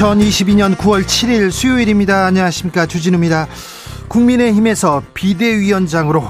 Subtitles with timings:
[0.00, 2.24] 2022년 9월 7일 수요일입니다.
[2.24, 2.86] 안녕하십니까.
[2.86, 3.46] 주진우입니다.
[4.08, 6.24] 국민의힘에서 비대위원장으로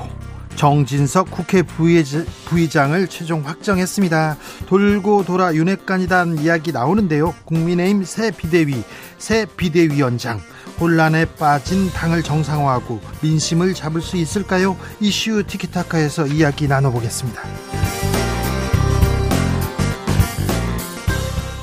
[0.57, 4.37] 정진석 국회 부의장을 최종 확정했습니다.
[4.67, 7.33] 돌고 돌아 윤핵관이란 이야기 나오는데요.
[7.45, 8.83] 국민의힘 새 비대위,
[9.19, 10.41] 새 비대위원장.
[10.81, 14.77] 혼란에 빠진 당을 정상화하고 민심을 잡을 수 있을까요?
[14.99, 17.43] 이슈 티키타카에서 이야기 나눠보겠습니다.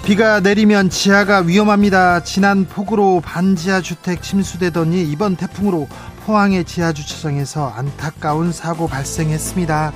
[0.07, 2.23] 비가 내리면 지하가 위험합니다.
[2.23, 5.89] 지난 폭우로 반지하 주택 침수되더니 이번 태풍으로
[6.25, 9.91] 포항의 지하 주차장에서 안타까운 사고 발생했습니다.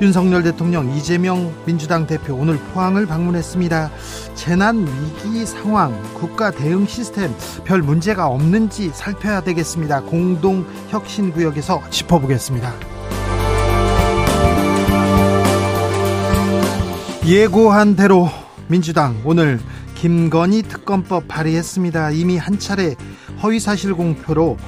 [0.00, 3.90] 윤석열 대통령 이재명 민주당 대표 오늘 포항을 방문했습니다.
[4.34, 7.30] 재난 위기 상황, 국가 대응 시스템
[7.64, 10.00] 별 문제가 없는지 살펴야 되겠습니다.
[10.04, 12.72] 공동 혁신 구역에서 짚어보겠습니다.
[17.26, 18.39] 예고한 대로
[18.70, 19.58] 민주당 오늘
[19.96, 22.12] 김건희 특검법 발의했습니다.
[22.12, 22.94] 이미 한 차례
[23.42, 24.58] 허위사실 공표로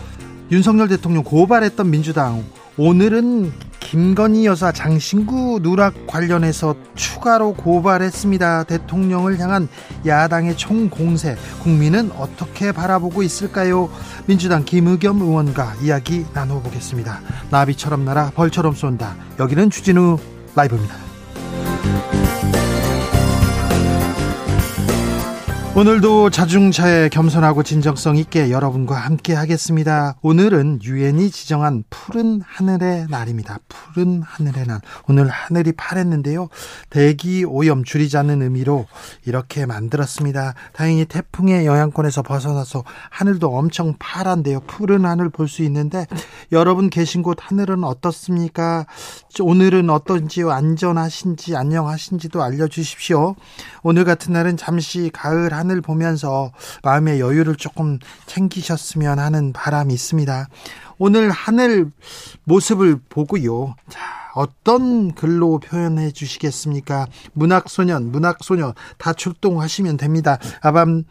[0.51, 2.45] 윤석열 대통령 고발했던 민주당
[2.77, 8.65] 오늘은 김건희 여사 장신구 누락 관련해서 추가로 고발했습니다.
[8.65, 9.69] 대통령을 향한
[10.05, 13.89] 야당의 총공세 국민은 어떻게 바라보고 있을까요?
[14.27, 17.21] 민주당 김의겸 의원과 이야기 나눠보겠습니다.
[17.51, 19.15] 나비처럼 날아 벌처럼 쏜다.
[19.39, 20.19] 여기는 주진우
[20.57, 21.02] 라이브입니다.
[25.75, 30.17] 오늘도 자중차에 겸손하고 진정성 있게 여러분과 함께 하겠습니다.
[30.21, 33.59] 오늘은 유엔이 지정한 푸른 하늘의 날입니다.
[33.69, 34.81] 푸른 하늘의 날.
[35.09, 36.51] 오늘 하늘이 파랬는데요.
[36.91, 38.85] 대기 오염 줄이자는 의미로
[39.25, 40.53] 이렇게 만들었습니다.
[40.75, 44.61] 다행히 태풍의 영향권에서 벗어나서 하늘도 엄청 파란데요.
[44.67, 46.07] 푸른 하늘 볼 수 있는데
[46.53, 48.85] 여러분 계신 곳 하늘은 어떻습니까?
[49.41, 53.37] 오늘은 어떤지 안전하신지 안녕하신지도 알려주십시오.
[53.83, 56.53] 오늘 같은 날은 잠시 가을 하늘 보면서
[56.83, 60.49] 마음의 여유를 조금 챙기셨으면 하는 바람이 있습니다.
[60.99, 61.91] 오늘 하늘
[62.45, 63.75] 모습을 보고요.
[63.89, 64.01] 자,
[64.35, 67.07] 어떤 글로 표현해 주시겠습니까?
[67.33, 70.39] 문학소년, 문학소녀 다 출동하시면 됩니다.
[70.61, 71.05] 아밤,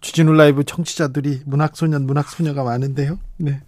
[0.00, 3.18] 주진우 라이브 청취자들이 문학소년, 문학소녀가 많은데요.
[3.38, 3.60] 네.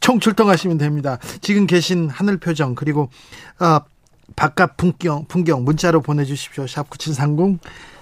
[0.00, 1.18] 총 출동하시면 됩니다.
[1.40, 3.10] 지금 계신 하늘 표정, 그리고,
[3.58, 3.80] 어,
[4.36, 6.66] 바깥 풍경, 풍경 문자로 보내주십시오.
[6.66, 7.58] 샵 9730.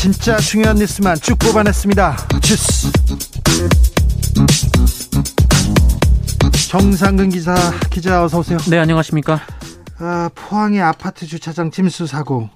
[0.00, 2.16] 진짜 중요한 뉴스만 쭉 뽑아냈습니다.
[2.40, 2.90] 주스.
[6.70, 7.54] 정상근 기자,
[7.90, 8.56] 기자 어서 오세요.
[8.70, 9.42] 네, 안녕하십니까?
[9.98, 12.48] 아, 포항의 아파트 주차장 침수 사고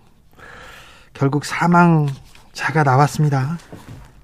[1.12, 3.58] 결국 사망자가 나왔습니다.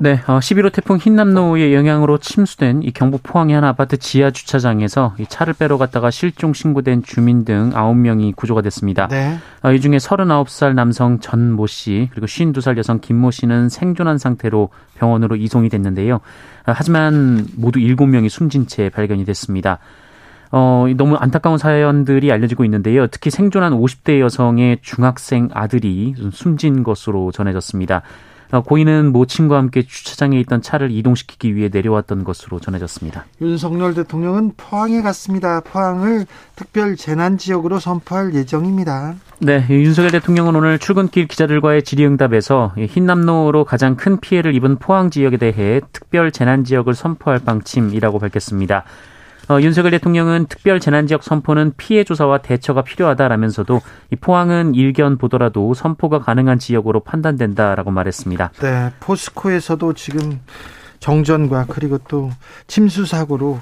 [0.03, 5.27] 네, 어, 11호 태풍 흰남노의 영향으로 침수된 이 경북 포항의 한 아파트 지하 주차장에서 이
[5.27, 9.09] 차를 빼러 갔다가 실종 신고된 주민 등 9명이 구조가 됐습니다.
[9.09, 9.37] 네.
[9.63, 14.17] 어, 이 중에 39살 남성 전 모 씨, 그리고 52살 여성 김 모 씨는 생존한
[14.17, 16.15] 상태로 병원으로 이송이 됐는데요.
[16.15, 16.21] 어,
[16.65, 19.81] 하지만 모두 7명이 숨진 채 발견이 됐습니다.
[20.51, 23.07] 어, 너무 안타까운 사연들이 알려지고 있는데요.
[23.09, 28.01] 특히 생존한 50대 여성의 중학생 아들이 숨진 것으로 전해졌습니다.
[28.53, 33.27] 어, 고인은 모친과 함께 주차장에 있던 차를 이동시키기 위해 내려왔던 것으로 전해졌습니다.
[33.41, 35.61] 윤석열 대통령은 포항에 갔습니다.
[35.61, 36.27] 포항을
[36.57, 39.15] 특별 재난 지역으로 선포할 예정입니다.
[39.39, 45.81] 네, 윤석열 대통령은 오늘 출근길 기자들과의 질의응답에서 흰남노로 가장 큰 피해를 입은 포항 지역에 대해
[45.93, 48.85] 특별 재난 지역을 선포할 방침이라고 밝혔습니다.
[49.51, 53.81] 어, 윤석열 대통령은 특별 재난 지역 선포는 피해 조사와 대처가 필요하다라면서도
[54.13, 58.53] 이 포항은 일견 보더라도 선포가 가능한 지역으로 판단된다라고 말했습니다.
[58.61, 60.41] 네, 포스코에서도 지금
[61.01, 62.31] 정전과 그리고 또
[62.69, 63.61] 침수 사고로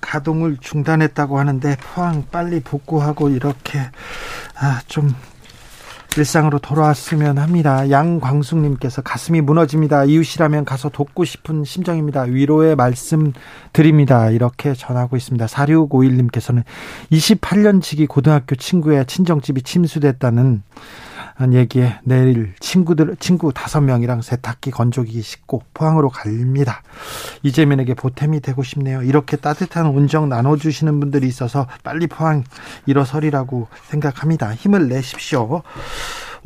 [0.00, 3.80] 가동을 중단했다고 하는데 포항 빨리 복구하고 이렇게
[4.60, 5.12] 아, 좀
[6.18, 7.90] 일상으로 돌아왔으면 합니다.
[7.90, 10.04] 양광숙님께서 가슴이 무너집니다.
[10.04, 12.22] 이웃이라면 가서 돕고 싶은 심정입니다.
[12.22, 13.32] 위로의 말씀
[13.72, 14.30] 드립니다.
[14.30, 15.44] 이렇게 전하고 있습니다.
[15.46, 16.62] 4651님께서는
[17.12, 20.62] 28년 지기 고등학교 친구의 친정집이 침수됐다는
[21.52, 26.82] 얘기에 내일 친구들 친구 다섯 명이랑 세탁기 건조기 싣고 포항으로 갑니다.
[27.42, 29.02] 이재민에게 보탬이 되고 싶네요.
[29.02, 32.44] 이렇게 따뜻한 운정 나눠주시는 분들이 있어서 빨리 포항
[32.86, 34.54] 일어서리라고 생각합니다.
[34.54, 35.62] 힘을 내십시오.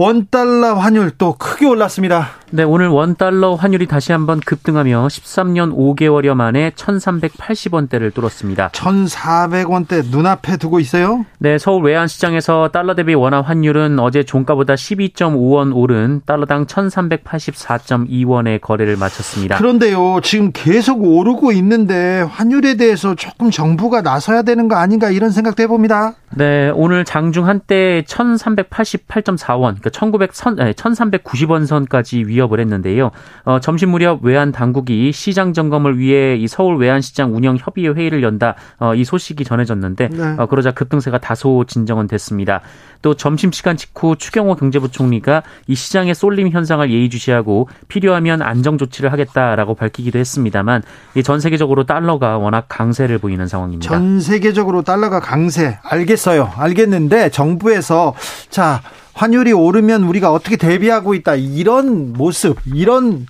[0.00, 2.29] 원달러 환율 또 크게 올랐습니다.
[2.52, 8.70] 네, 오늘 원달러 환율이 다시 한번 급등하며 13년 5개월여 만에 1,380원대를 뚫었습니다.
[8.70, 11.26] 1,400원대 눈앞에 두고 있어요?
[11.38, 19.58] 네, 서울 외환시장에서 달러 대비 원화 환율은 어제 종가보다 12.5원 오른 달러당 1,384.2원의 거래를 마쳤습니다.
[19.58, 25.62] 그런데요, 지금 계속 오르고 있는데 환율에 대해서 조금 정부가 나서야 되는 거 아닌가 이런 생각도
[25.62, 26.14] 해봅니다.
[26.35, 33.10] 네, 오늘 장중 한때 1,388.4원, 그러니까 1900, 1,390원 선까지 위협을 했는데요.
[33.44, 38.54] 어, 점심 무렵 외환 당국이 시장 점검을 위해 이 서울 외환시장 운영 협의회 회의를 연다
[38.78, 40.34] 어, 이 소식이 전해졌는데 네.
[40.38, 42.60] 어, 그러자 급등세가 다소 진정은 됐습니다.
[43.02, 49.75] 또 점심 시간 직후 추경호 경제부총리가 이 시장의 쏠림 현상을 예의주시하고 필요하면 안정 조치를 하겠다라고
[49.75, 50.82] 밝히기도 했습니다만
[51.25, 53.88] 전 세계적으로 달러가 워낙 강세를 보이는 상황입니다.
[53.88, 56.50] 전 세계적으로 달러가 강세 알겠어요.
[56.56, 58.14] 알겠는데 정부에서
[58.50, 58.82] 자
[59.20, 63.26] 환율이 오르면 우리가 어떻게 대비하고 있다 이런 모습 이런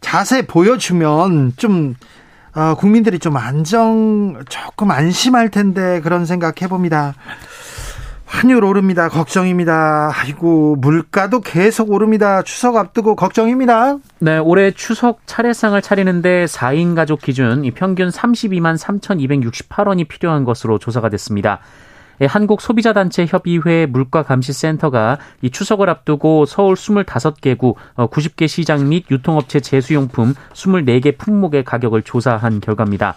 [0.00, 1.96] 자세 보여주면 좀
[2.54, 7.14] 어, 국민들이 좀 안정 조금 안심할 텐데 그런 생각 해봅니다.
[8.26, 9.08] 환율 오릅니다.
[9.08, 10.12] 걱정입니다.
[10.14, 12.42] 아이고, 물가도 계속 오릅니다.
[12.42, 13.98] 추석 앞두고 걱정입니다.
[14.18, 21.60] 네, 올해 추석 차례상을 차리는데 4인 가족 기준 평균 32만 3,268원이 필요한 것으로 조사가 됐습니다.
[22.20, 29.60] 예, 한국 소비자단체 협의회 물가감시센터가 이 추석을 앞두고 서울 25개구 90개 어, 시장 및 유통업체
[29.60, 33.16] 제수용품 24개 품목의 가격을 조사한 결과입니다.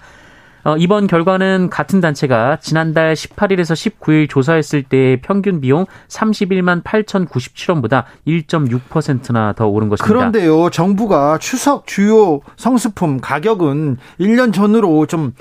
[0.68, 9.54] 어, 이번 결과는 같은 단체가 지난달 18일에서 19일 조사했을 때 평균 비용 31만 8,097원보다 1.6%나
[9.54, 10.14] 더 오른 것입니다.
[10.14, 15.32] 그런데요, 정부가 추석 주요 성수품 가격은 1년 전으로 좀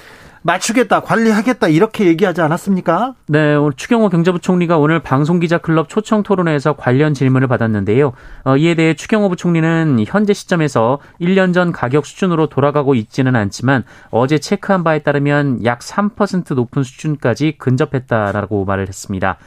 [0.46, 3.14] 맞추겠다, 관리하겠다 이렇게 얘기하지 않았습니까?
[3.26, 8.12] 네, 오늘 추경호 경제부총리가 오늘 방송기자클럽 초청 토론회에서 관련 질문을 받았는데요.
[8.44, 14.38] 어, 이에 대해 추경호 부총리는 현재 시점에서 1년 전 가격 수준으로 돌아가고 있지는 않지만 어제
[14.38, 19.38] 체크한 바에 따르면 약 3% 높은 수준까지 근접했다라고 말을 했습니다.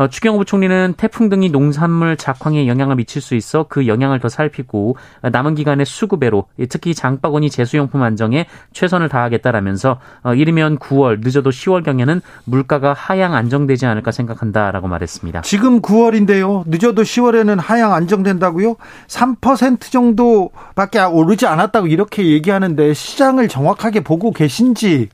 [0.00, 4.96] 어, 추경호 부총리는 태풍 등이 농산물 작황에 영향을 미칠 수 있어 그 영향을 더 살피고
[5.20, 12.22] 남은 기간에 수급외로 특히 장바구니 제수용품 안정에 최선을 다하겠다라면서 어, 이르면 9월 늦어도 10월 경에는
[12.44, 15.42] 물가가 하향 안정되지 않을까 생각한다라고 말했습니다.
[15.42, 16.62] 지금 9월인데요.
[16.66, 18.76] 늦어도 10월에는 하향 안정된다고요?
[19.06, 25.10] 3% 정도밖에 오르지 않았다고 이렇게 얘기하는데 시장을 정확하게 보고 계신지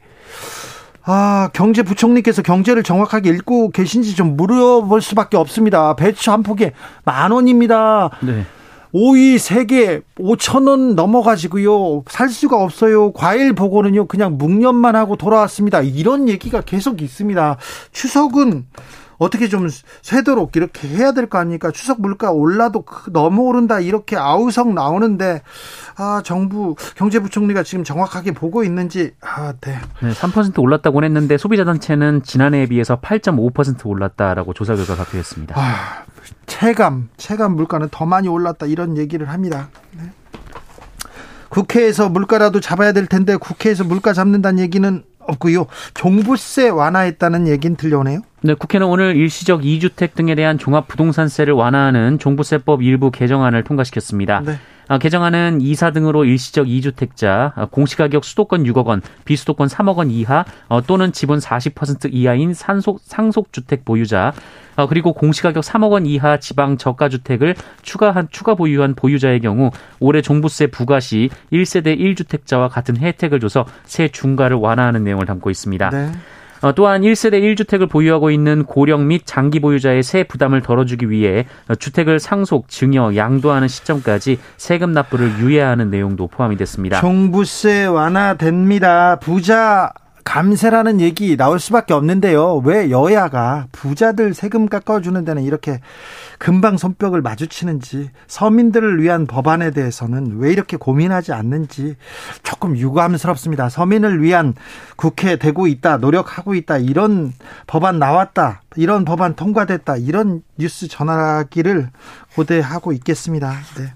[1.09, 5.95] 아, 경제부총리께서 경제를 정확하게 읽고 계신지 좀 물어볼 수밖에 없습니다.
[5.95, 6.73] 배추 한 폭에
[7.05, 8.11] 만 원입니다.
[8.21, 8.45] 네.
[8.91, 12.03] 오이 3개 5천 원 넘어가지고요.
[12.09, 13.13] 살 수가 없어요.
[13.13, 14.07] 과일 보고는요.
[14.07, 15.81] 그냥 묵념만 하고 돌아왔습니다.
[15.81, 17.57] 이런 얘기가 계속 있습니다.
[17.93, 18.65] 추석은
[19.19, 19.69] 어떻게 좀
[20.03, 21.71] 쇠도록 이렇게 해야 될 거 아닙니까?
[21.71, 25.43] 추석 물가 올라도 너무 오른다 이렇게 아우성 나오는데
[25.97, 29.79] 아 정부 경제부총리가 지금 정확하게 보고 있는지 아 네.
[30.03, 35.55] 네 3% 올랐다고 했는데 소비자 단체는 지난해에 비해서 8.5% 올랐다라고 조사 결과 발표했습니다.
[35.59, 36.05] 아,
[36.47, 39.69] 체감 체감 물가는 더 많이 올랐다 이런 얘기를 합니다.
[39.93, 40.11] 네.
[41.49, 45.67] 국회에서 물가라도 잡아야 될 텐데 국회에서 물가 잡는다는 얘기는 없고요.
[45.95, 48.21] 종부세 완화했다는 얘기는 들려오네요.
[48.43, 54.43] 네, 국회는 오늘 일시적 2주택 등에 대한 종합부동산세를 완화하는 종부세법 일부 개정안을 통과시켰습니다.
[54.45, 54.59] 네.
[54.89, 60.45] 아, 개정안은 이사 등으로 일시적 2주택자, 아, 공시가격 수도권 6억 원, 비수도권 3억 원 이하
[60.69, 64.33] 어, 또는 지분 40% 이하인 산속, 상속주택 보유자,
[64.77, 70.23] 어, 그리고 공시가격 3억 원 이하 지방 저가 주택을 추가한 추가 보유한 보유자의 경우 올해
[70.23, 75.91] 종부세 부과 시 1세대 1주택자와 같은 혜택을 줘서 세 중과를 완화하는 내용을 담고 있습니다.
[75.91, 76.13] 네.
[76.63, 81.47] 어, 또한 1세대 1주택을 보유하고 있는 고령 및 장기 보유자의 세 부담을 덜어주기 위해
[81.79, 87.01] 주택을 상속, 증여, 양도하는 시점까지 세금 납부를 유예하는 내용도 포함이 됐습니다.
[87.01, 89.17] 종부세 완화됩니다.
[89.17, 89.93] 부자
[90.27, 92.57] 감세라는 얘기 나올 수밖에 없는데요.
[92.65, 95.81] 왜 여야가 부자들 세금 깎아주는 데는 이렇게
[96.39, 101.95] 금방 손뼉을 마주치는지 서민들을 위한 법안에 대해서는 왜 이렇게 고민하지 않는지
[102.43, 103.69] 조금 유감스럽습니다.
[103.69, 104.55] 서민을 위한
[104.97, 107.33] 국회 되고 있다, 노력하고 있다, 이런
[107.69, 111.91] 법안 나왔다, 이런 법안 통과됐다, 이런 뉴스 전하기를
[112.35, 113.55] 고대하고 있겠습니다.
[113.79, 113.93] 네.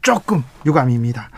[0.00, 1.28] 조금 유감입니다.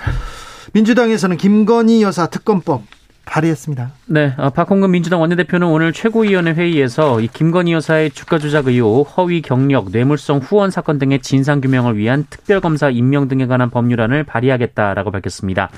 [0.74, 2.82] 민주당에서는 김건희 여사 특검법
[3.28, 3.92] 발의했습니다.
[4.06, 9.42] 네, 어, 박홍근 민주당 원내대표는 오늘 최고위원회 회의에서 이 김건희 여사의 주가 조작 의혹, 허위
[9.42, 15.70] 경력, 뇌물성 후원 사건 등의 진상 규명을 위한 특별검사 임명 등에 관한 법률안을 발의하겠다라고 밝혔습니다.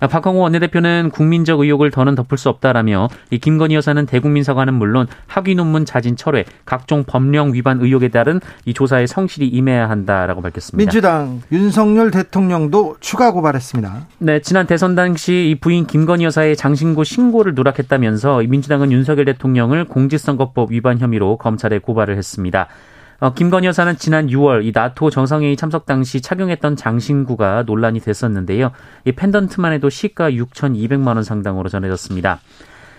[0.00, 5.54] 박홍호 원내대표는 국민적 의혹을 더는 덮을 수 없다라며 이 김건희 여사는 대국민 사과는 물론 학위
[5.54, 10.76] 논문 자진 철회, 각종 법령 위반 의혹에 따른 이 조사에 성실히 임해야 한다라고 밝혔습니다.
[10.76, 14.06] 민주당 윤석열 대통령도 추가 고발했습니다.
[14.18, 20.72] 네, 지난 대선 당시 이 부인 김건희 여사의 장신구 신고를 누락했다면서 민주당은 윤석열 대통령을 공직선거법
[20.72, 22.68] 위반 혐의로 검찰에 고발을 했습니다.
[23.18, 28.72] 어, 김건희 여사는 지난 6월 이 나토 정상회의 참석 당시 착용했던 장신구가 논란이 됐었는데요.
[29.04, 32.40] 이 펜던트만 해도 시가 6,200만 원 상당으로 전해졌습니다.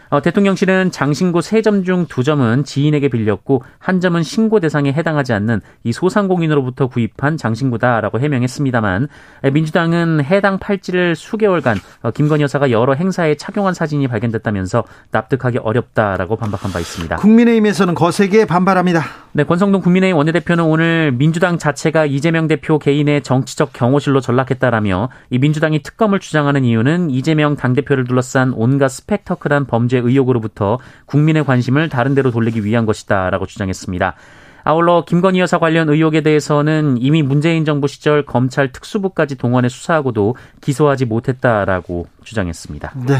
[0.09, 6.87] 어, 대통령실은 장신구 세점중 두점은 지인에게 빌렸고 한 점은 신고 대상에 해당하지 않는 이 소상공인으로부터
[6.87, 9.07] 구입한 장신구다라고 해명했습니다만
[9.51, 16.71] 민주당은 해당 팔찌를 수개월간 어, 김건희 여사가 여러 행사에 착용한 사진이 발견됐다면서 납득하기 어렵다라고 반박한
[16.71, 17.17] 바 있습니다.
[17.17, 19.03] 국민의힘에서는 거세게 반발합니다.
[19.37, 25.83] 네, 권성동 국민의힘 원내대표는 오늘 민주당 자체가 이재명 대표 개인의 정치적 경호실로 전락했다라며 이 민주당이
[25.83, 32.65] 특검을 주장하는 이유는 이재명 당대표를 둘러싼 온갖 스펙터클한 범죄 의혹으로부터 국민의 관심을 다른 데로 돌리기
[32.65, 34.15] 위한 것이다라고 주장했습니다.
[34.63, 41.05] 아울러 김건희 여사 관련 의혹에 대해서는 이미 문재인 정부 시절 검찰 특수부까지 동원해 수사하고도 기소하지
[41.05, 42.93] 못했다라고 주장했습니다.
[43.05, 43.17] 네.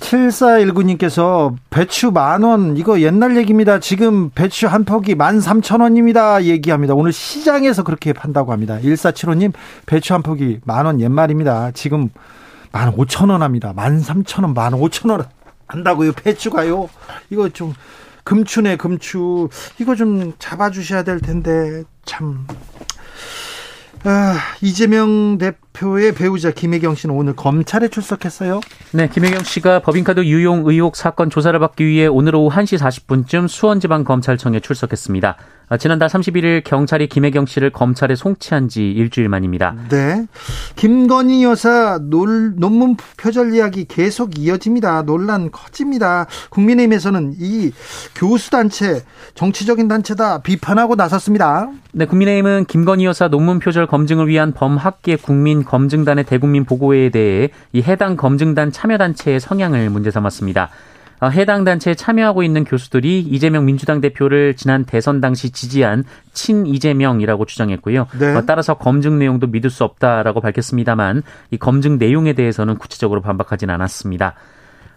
[0.00, 3.78] 7419님께서 배추 만원, 이거 옛날 얘기입니다.
[3.80, 6.42] 지금 배추 한 포기 13,000원입니다.
[6.44, 6.94] 얘기합니다.
[6.94, 8.78] 오늘 시장에서 그렇게 판다고 합니다.
[8.82, 9.52] 1475님,
[9.86, 11.70] 배추 한 포기 만원 옛말입니다.
[11.72, 12.10] 지금
[12.72, 13.72] 만 오천 원 합니다.
[13.74, 15.24] 만 삼천 원, 만 오천 원
[15.66, 16.12] 한다고요.
[16.12, 16.88] 배추가요.
[17.30, 17.72] 이거 좀
[18.24, 19.48] 금추네 금추.
[19.78, 22.46] 이거 좀 잡아주셔야 될 텐데 참.
[24.04, 28.60] 아, 이재명 대표 의 배우자 김혜경 씨는 오늘 검찰에 출석했어요.
[28.92, 34.60] 네, 김혜경 씨가 법인카드 유용 의혹 사건 조사를 받기 위해 오늘 오후 1시 40분쯤 수원지방검찰청에
[34.60, 35.36] 출석했습니다.
[35.68, 39.74] 아, 지난달 31일 경찰이 김혜경 씨를 검찰에 송치한 지 일주일 만입니다.
[39.88, 40.26] 네.
[40.76, 45.02] 김건희 여사 논, 논문 표절 이야기 계속 이어집니다.
[45.02, 46.26] 논란 커집니다.
[46.50, 47.72] 국민의힘에서는 이
[48.14, 49.02] 교수단체,
[49.34, 51.70] 정치적인 단체다 비판하고 나섰습니다.
[51.92, 57.82] 네, 국민의힘은 김건희 여사 논문 표절 검증을 위한 범학계 국민 검증단의 대국민 보고회에 대해 이
[57.82, 60.70] 해당 검증단 참여단체의 성향을 문제 삼았습니다.
[61.20, 67.44] 어, 해당 단체에 참여하고 있는 교수들이 이재명 민주당 대표를 지난 대선 당시 지지한 친 이재명이라고
[67.44, 68.06] 주장했고요.
[68.18, 68.34] 네.
[68.34, 74.34] 어, 따라서 검증 내용도 믿을 수 없다라고 밝혔습니다만 이 검증 내용에 대해서는 구체적으로 반박하진 않았습니다.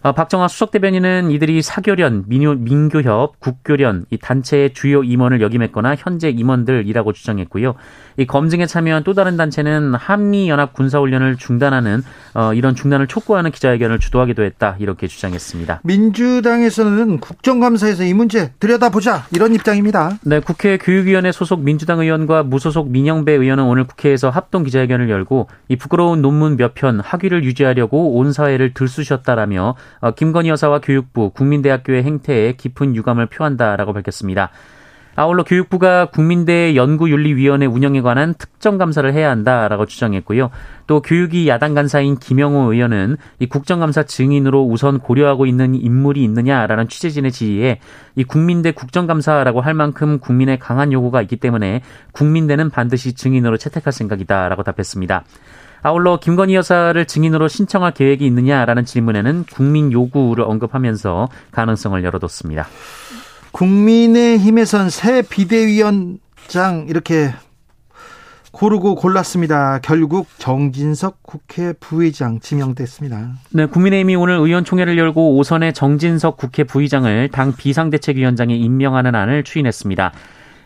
[0.08, 6.30] 어, 박정아 수석 대변인은 이들이 사교련, 민요, 민교협, 국교련 이 단체의 주요 임원을 역임했거나 현재
[6.30, 7.76] 임원들이라고 주장했고요.
[8.16, 12.04] 이 검증에 참여한 또 다른 단체는 한미 연합 군사 훈련을 중단하는
[12.36, 15.82] 어, 이런 중단을 촉구하는 기자회견을 주도하기도 했다 이렇게 주장했습니다.
[15.84, 20.12] 민주당에서는 국정감사에서 이 문제 들여다보자 이런 입장입니다.
[20.24, 25.76] 네, 국회 교육위원회 소속 민주당 의원과 무소속 민영배 의원은 오늘 국회에서 합동 기자회견을 열고 이
[25.76, 32.54] 부끄러운 논문 몇 편 학위를 유지하려고 온 사회를 들쑤셨다라며 어, 김건희 여사와 교육부, 국민대학교의 행태에
[32.54, 34.52] 깊은 유감을 표한다라고 밝혔습니다.
[35.20, 40.52] 아울러 교육부가 국민대 연구윤리위원회 운영에 관한 특정 감사를 해야 한다라고 주장했고요.
[40.86, 47.32] 또 교육위 야당 간사인 김영호 의원은 이 국정감사 증인으로 우선 고려하고 있는 인물이 있느냐라는 취재진의
[47.32, 47.80] 질의에
[48.16, 54.62] 이 국민대 국정감사라고 할 만큼 국민의 강한 요구가 있기 때문에 국민대는 반드시 증인으로 채택할 생각이다라고
[54.62, 55.24] 답했습니다.
[55.82, 62.68] 아울러 김건희 여사를 증인으로 신청할 계획이 있느냐라는 질문에는 국민 요구를 언급하면서 가능성을 열어뒀습니다.
[63.52, 67.32] 국민의힘에선 새 비대위원장 이렇게
[68.52, 69.80] 고르고 골랐습니다.
[69.84, 73.34] 결국 정진석 국회 부의장 지명됐습니다.
[73.52, 80.12] 네, 국민의힘이 오늘 의원총회를 열고 오선의 정진석 국회 부의장을 당 비상대책위원장에 임명하는 안을 추인했습니다.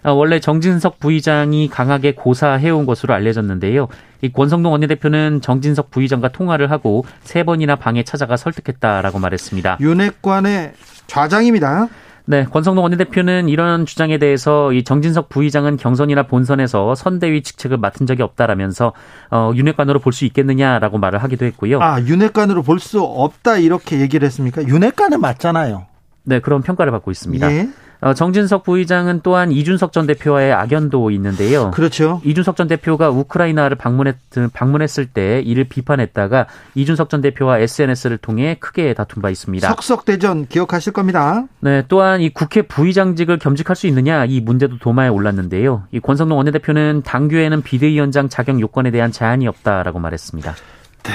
[0.03, 3.87] 어, 원래 정진석 부의장이 강하게 고사해온 것으로 알려졌는데요.
[4.21, 9.77] 이 권성동 원내대표는 정진석 부의장과 통화를 하고 세 번이나 방에 찾아가 설득했다라고 말했습니다.
[9.79, 10.73] 윤핵관의
[11.07, 11.87] 좌장입니다.
[12.25, 18.21] 네, 권성동 원내대표는 이런 주장에 대해서 이 정진석 부의장은 경선이나 본선에서 선대위 직책을 맡은 적이
[18.23, 18.93] 없다라면서
[19.31, 21.81] 어, 윤핵관으로 볼 수 있겠느냐라고 말을 하기도 했고요.
[21.81, 24.63] 아, 윤핵관으로 볼 수 없다 이렇게 얘기를 했습니까?
[24.65, 25.87] 윤핵관은 맞잖아요.
[26.23, 27.51] 네, 그런 평가를 받고 있습니다.
[27.51, 27.69] 예.
[28.01, 31.69] 어, 정진석 부의장은 또한 이준석 전 대표와의 악연도 있는데요.
[31.69, 32.19] 그렇죠.
[32.25, 34.15] 이준석 전 대표가 우크라이나를 방문했,
[34.53, 39.67] 방문했을 때 이를 비판했다가 이준석 전 대표와 SNS를 통해 크게 다툰 바 있습니다.
[39.69, 41.45] 석석대전 기억하실 겁니다.
[41.59, 45.83] 네, 또한 이 국회 부의장직을 겸직할 수 있느냐 이 문제도 도마에 올랐는데요.
[45.91, 50.55] 이 권성동 원내대표는 당규에는 비대위원장 자격 요건에 대한 제한이 없다라고 말했습니다.
[51.03, 51.11] 네.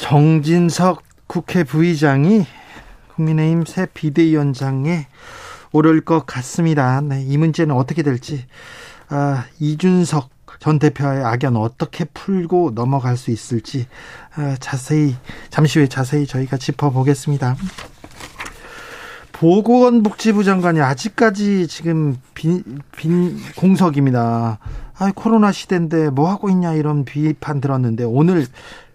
[0.00, 2.46] 정진석 국회 부의장이
[3.18, 5.06] 국민의힘 새 비대위원장에
[5.72, 7.00] 오를 것 같습니다.
[7.00, 8.46] 네, 이 문제는 어떻게 될지
[9.08, 13.86] 아, 이준석 전 대표의 악연 어떻게 풀고 넘어갈 수 있을지
[14.34, 15.16] 아, 자세히
[15.50, 17.56] 잠시 후에 자세히 저희가 짚어보겠습니다.
[19.32, 24.58] 보건복지부 장관이 아직까지 지금 빈, 빈 공석입니다.
[24.98, 28.46] 아, 코로나 시대인데 뭐 하고 있냐 이런 비판 들었는데 오늘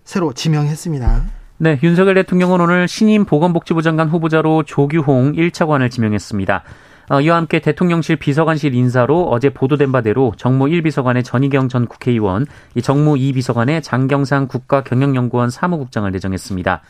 [0.03, 1.42] 새로 지명했습니다.
[1.59, 6.63] 네, 윤석열 대통령은 오늘 신임 보건복지부 장관 후보자로 조규홍 1차관을 지명했습니다.
[7.09, 12.81] 어, 이와 함께 대통령실 비서관실 인사로 어제 보도된 바대로 정무 1비서관의 전희경 전 국회의원, 이
[12.81, 16.81] 정무 2비서관의 장경상 국가경영연구원 사무국장을 내정했습니다.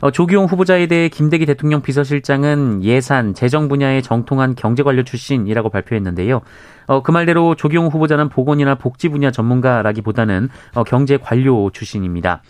[0.00, 6.40] 어, 조규홍 후보자에 대해 김대기 대통령 비서실장은 예산, 재정 분야의 정통한 경제관료 출신이라고 발표했는데요.
[6.86, 12.42] 어, 그 말대로 조규홍 후보자는 보건이나 복지 분야 전문가라기보다는 어, 경제관료 출신입니다.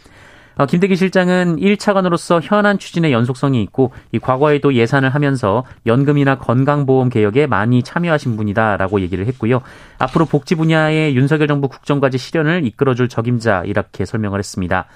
[0.59, 7.47] 어, 김대기 실장은 1차관으로서 현안 추진의 연속성이 있고 이 과거에도 예산을 하면서 연금이나 건강보험 개혁에
[7.47, 9.63] 많이 참여하신 분이다라고 얘기를 했고요.
[9.99, 14.87] 앞으로 복지 분야의 윤석열 정부 국정과제 실현을 이끌어줄 적임자 이렇게 설명을 했습니다.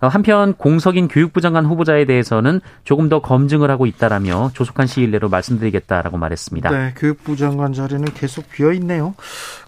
[0.00, 5.30] 어, 한편 공석인 교육부 장관 후보자에 대해서는 조금 더 검증을 하고 있다라며 조속한 시일 내로
[5.30, 6.70] 말씀드리겠다라고 말했습니다.
[6.70, 9.14] 네, 교육부 장관 자리는 계속 비어 있네요.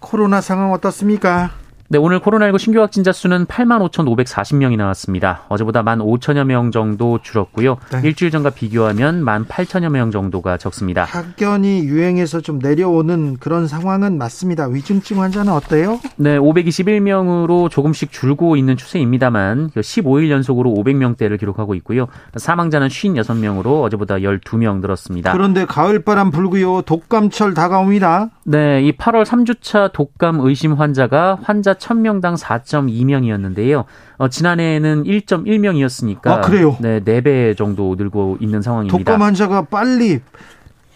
[0.00, 1.50] 코로나 상황 어떻습니까?
[1.92, 5.42] 네, 오늘 코로나19 신규 확진자 수는 8만 5,540명이 나왔습니다.
[5.48, 7.78] 어제보다 1만 5천여 명 정도 줄었고요.
[7.90, 8.02] 네.
[8.04, 11.02] 일주일 전과 비교하면 1만 8천여 명 정도가 적습니다.
[11.02, 14.66] 학견이 유행해서 좀 내려오는 그런 상황은 맞습니다.
[14.68, 15.98] 위중증 환자는 어때요?
[16.14, 22.06] 네, 521명으로 조금씩 줄고 있는 추세입니다만 15일 연속으로 500명대를 기록하고 있고요.
[22.36, 25.32] 사망자는 56명으로 어제보다 12명 늘었습니다.
[25.32, 26.82] 그런데 가을바람 불고요.
[26.82, 28.30] 독감철 다가옵니다.
[28.44, 33.84] 네, 이 8월 3주차 독감 의심 환자가 환자 1000명당 4.2명이었는데요.
[34.18, 36.76] 어, 지난해에는 1.1명이었으니까 아, 그래요?
[36.80, 38.96] 네, 4배 정도 늘고 있는 상황입니다.
[38.96, 40.20] 독감 환자가 빨리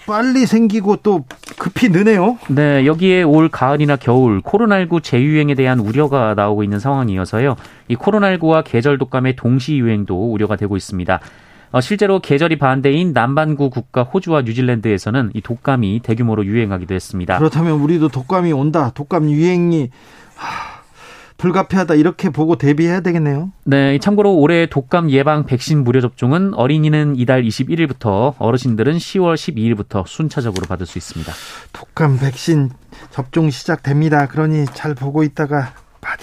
[0.06, 1.24] 빨리 생기고 또
[1.58, 2.38] 급히 느네요.
[2.48, 7.56] 네, 여기에 올 가을이나 겨울 코로나19 재유행에 대한 우려가 나오고 있는 상황이어서요.
[7.88, 11.20] 이 코로나19와 계절 독감의 동시 유행도 우려가 되고 있습니다.
[11.72, 17.38] 어, 실제로 계절이 반대인 남반구 국가 호주와 뉴질랜드에서는 이 독감이 대규모로 유행하기도 했습니다.
[17.38, 18.92] 그렇다면 우리도 독감이 온다.
[18.94, 19.90] 독감 유행이
[20.36, 20.73] 하...
[21.36, 23.50] 불가피하다 이렇게 보고 대비해야 되겠네요.
[23.64, 30.66] 네, 참고로 올해 독감 예방 백신 무료 접종은 어린이는 이달 21일부터 어르신들은 10월 12일부터 순차적으로
[30.66, 31.32] 받을 수 있습니다.
[31.72, 32.70] 독감 백신
[33.10, 34.26] 접종 시작됩니다.
[34.28, 36.20] 그러니 잘 보고 있다가 받,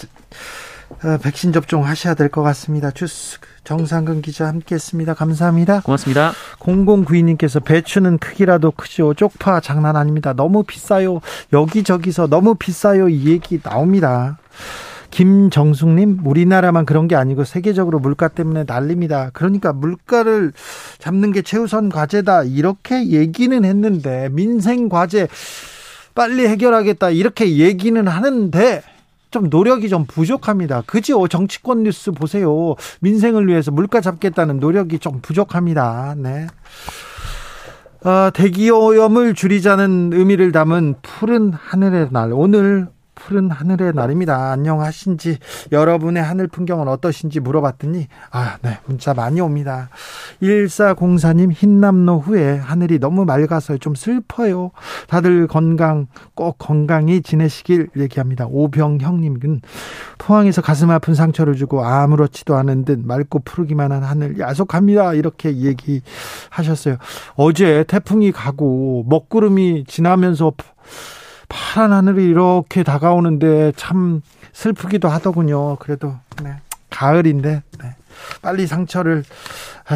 [1.04, 2.90] 어, 백신 접종 하셔야 될 것 같습니다.
[2.90, 5.14] 주스 정상근 기자 함께했습니다.
[5.14, 5.80] 감사합니다.
[5.82, 6.32] 고맙습니다.
[6.58, 9.14] 0092님께서 배추는 크기라도 크죠.
[9.14, 10.32] 쪽파 장난 아닙니다.
[10.32, 11.20] 너무 비싸요.
[11.52, 13.08] 여기저기서 너무 비싸요.
[13.08, 14.38] 이 얘기 나옵니다.
[15.12, 19.30] 김정숙님, 우리나라만 그런 게 아니고 세계적으로 물가 때문에 난립니다.
[19.34, 20.52] 그러니까 물가를
[20.98, 22.44] 잡는 게 최우선 과제다.
[22.44, 25.28] 이렇게 얘기는 했는데, 민생 과제
[26.14, 27.10] 빨리 해결하겠다.
[27.10, 28.82] 이렇게 얘기는 하는데,
[29.30, 30.82] 좀 노력이 좀 부족합니다.
[30.86, 31.28] 그죠?
[31.28, 32.74] 정치권 뉴스 보세요.
[33.00, 36.14] 민생을 위해서 물가 잡겠다는 노력이 좀 부족합니다.
[36.16, 36.46] 네.
[38.04, 42.32] 어, 대기오염을 줄이자는 의미를 담은 푸른 하늘의 날.
[42.32, 44.50] 오늘 푸른 하늘의 날입니다.
[44.52, 45.38] 안녕하신지
[45.70, 48.78] 여러분의 하늘 풍경은 어떠신지 물어봤더니 아, 네.
[48.86, 49.90] 문자 많이 옵니다.
[50.42, 54.70] 1404님 흰남노 후에 하늘이 너무 맑아서 좀 슬퍼요.
[55.08, 58.46] 다들 건강 꼭 건강히 지내시길 얘기합니다.
[58.48, 59.60] 오병형 님은
[60.18, 65.14] 포항에서 가슴 아픈 상처를 주고 아무렇지도 않은 듯 맑고 푸르기만 한 하늘 야속합니다.
[65.14, 66.96] 이렇게 얘기하셨어요.
[67.34, 70.52] 어제 태풍이 가고 먹구름이 지나면서
[71.52, 74.22] 파란 하늘이 이렇게 다가오는데 참
[74.54, 75.76] 슬프기도 하더군요.
[75.76, 76.56] 그래도 네.
[76.88, 77.96] 가을인데 네.
[78.40, 79.24] 빨리 상처를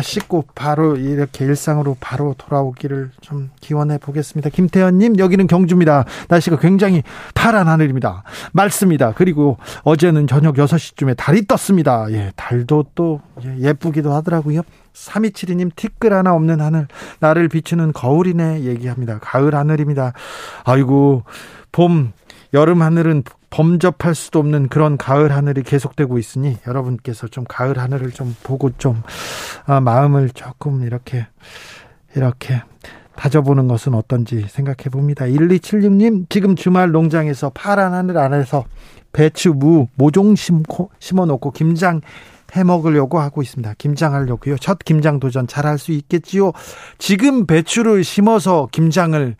[0.02, 4.50] 씻고 바로 이렇게 일상으로 바로 돌아오기를 좀 기원해 보겠습니다.
[4.50, 6.04] 김태현님, 여기는 경주입니다.
[6.28, 7.02] 날씨가 굉장히
[7.34, 8.24] 파란 하늘입니다.
[8.52, 9.12] 맑습니다.
[9.12, 12.06] 그리고 어제는 저녁 6시쯤에 달이 떴습니다.
[12.10, 14.62] 예, 달도 또 예, 예쁘기도 하더라고요.
[14.92, 16.88] 3272님 티끌 하나 없는 하늘
[17.20, 19.18] 나를 비추는 거울이네 얘기합니다.
[19.20, 20.12] 가을 하늘입니다.
[20.64, 21.24] 아이고
[21.70, 22.12] 봄
[22.54, 28.34] 여름 하늘은 범접할 수도 없는 그런 가을 하늘이 계속되고 있으니 여러분께서 좀 가을 하늘을 좀
[28.42, 29.02] 보고 좀
[29.66, 31.26] 아, 마음을 조금 이렇게
[32.14, 32.62] 이렇게
[33.16, 35.24] 다져보는 것은 어떤지 생각해 봅니다.
[35.24, 38.64] 1276님 지금 주말 농장에서 파란 하늘 안에서
[39.12, 42.02] 배추, 무, 모종 심고, 심어놓고 김장
[42.54, 43.74] 해 먹으려고 하고 있습니다.
[43.78, 44.56] 김장하려고요.
[44.58, 46.52] 첫 김장 도전 잘할 수 있겠지요.
[46.98, 49.36] 지금 배추를 심어서 김장을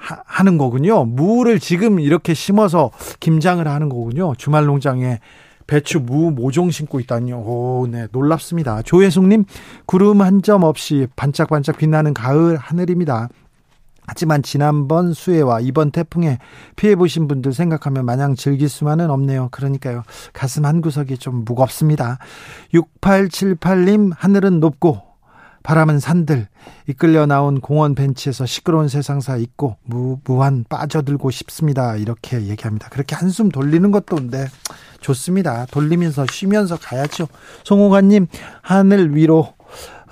[0.00, 1.04] 하, 는 거군요.
[1.04, 4.34] 무를 지금 이렇게 심어서 김장을 하는 거군요.
[4.38, 5.20] 주말 농장에
[5.66, 7.36] 배추, 무, 모종 심고 있다니요.
[7.36, 8.82] 오, 네, 놀랍습니다.
[8.82, 9.44] 조혜숙님,
[9.86, 13.28] 구름 한 점 없이 반짝반짝 빛나는 가을 하늘입니다.
[14.06, 16.38] 하지만 지난번 수해와 이번 태풍에
[16.74, 19.50] 피해 보신 분들 생각하면 마냥 즐길 수만은 없네요.
[19.52, 20.02] 그러니까요.
[20.32, 22.18] 가슴 한 구석이 좀 무겁습니다.
[22.74, 25.09] 6878님 하늘은 높고
[25.62, 26.48] 바람은 산들
[26.86, 31.96] 이끌려 나온 공원 벤치에서 시끄러운 세상사 있고 무, 무한 빠져들고 싶습니다.
[31.96, 32.88] 이렇게 얘기합니다.
[32.88, 34.46] 그렇게 한숨 돌리는 것도 네,
[35.00, 35.66] 좋습니다.
[35.66, 37.28] 돌리면서 쉬면서 가야죠.
[37.64, 38.26] 송호관님
[38.62, 39.54] 하늘 위로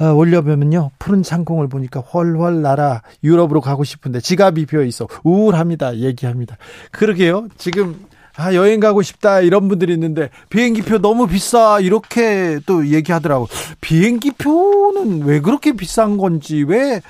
[0.01, 6.57] 어, 올려보면요 푸른 창공을 보니까 훨훨 날아 유럽으로 가고 싶은데 지갑이 비어 있어 우울합니다 얘기합니다
[6.93, 8.07] 그러게요 지금
[8.41, 13.49] 아 여행 가고 싶다 이런 분들이 있는데 비행기표 너무 비싸 이렇게 또 얘기하더라고
[13.81, 17.01] 비행기표는 왜 그렇게 비싼 건지 왜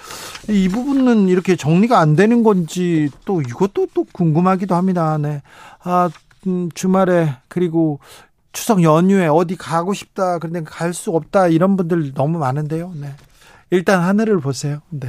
[0.51, 5.43] 이 부분은 이렇게 정리가 안 되는 건지 또 이것도 또 궁금하기도 합니다 네
[5.83, 6.09] 아
[6.47, 7.99] 음, 주말에 그리고
[8.53, 12.93] 추석 연휴에 어디 가고 싶다 그런데 갈 수 없다 이런 분들 너무 많은데요.
[12.97, 13.13] 네.
[13.71, 14.81] 일단 하늘을 보세요.
[14.89, 15.09] 네.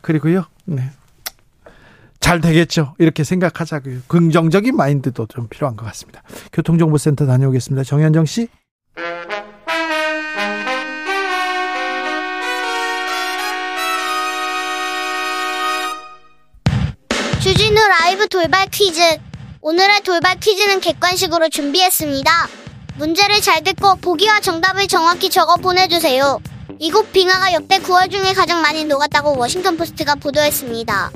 [0.00, 0.44] 그리고요.
[0.64, 0.90] 네.
[2.20, 2.94] 잘 되겠죠.
[2.98, 4.02] 이렇게 생각하자고요.
[4.06, 6.22] 긍정적인 마인드도 좀 필요한 것 같습니다.
[6.52, 7.82] 교통정보센터 다녀오겠습니다.
[7.82, 8.48] 정현정 씨.
[17.42, 19.00] 주진우 라이브 돌발 퀴즈.
[19.62, 22.30] 오늘의 돌발 퀴즈는 객관식으로 준비했습니다.
[22.98, 26.38] 문제를 잘 듣고 보기와 정답을 정확히 적어 보내주세요.
[26.78, 31.10] 이곳 빙하가 역대 9월 중에 가장 많이 녹았다고 워싱턴 포스트가 보도했습니다.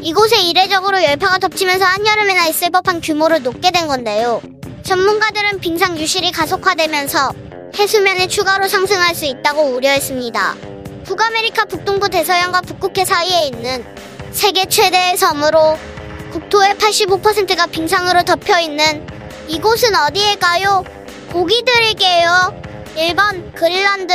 [0.00, 4.40] 이곳에 이례적으로 열파가 덮치면서 한여름에나 있을 법한 규모로 녹게 된 건데요.
[4.82, 7.32] 전문가들은 빙상 유실이 가속화되면서
[7.76, 10.56] 해수면이 추가로 상승할 수 있다고 우려했습니다.
[11.04, 13.84] 북아메리카 북동부 대서양과 북극해 사이에 있는
[14.32, 15.78] 세계 최대의 섬으로
[16.32, 19.06] 국토의 85%가 빙상으로 덮여 있는
[19.48, 20.84] 이곳은 어디일까요?
[21.30, 22.54] 보기 드릴게요.
[22.96, 24.14] 1번 그린란드,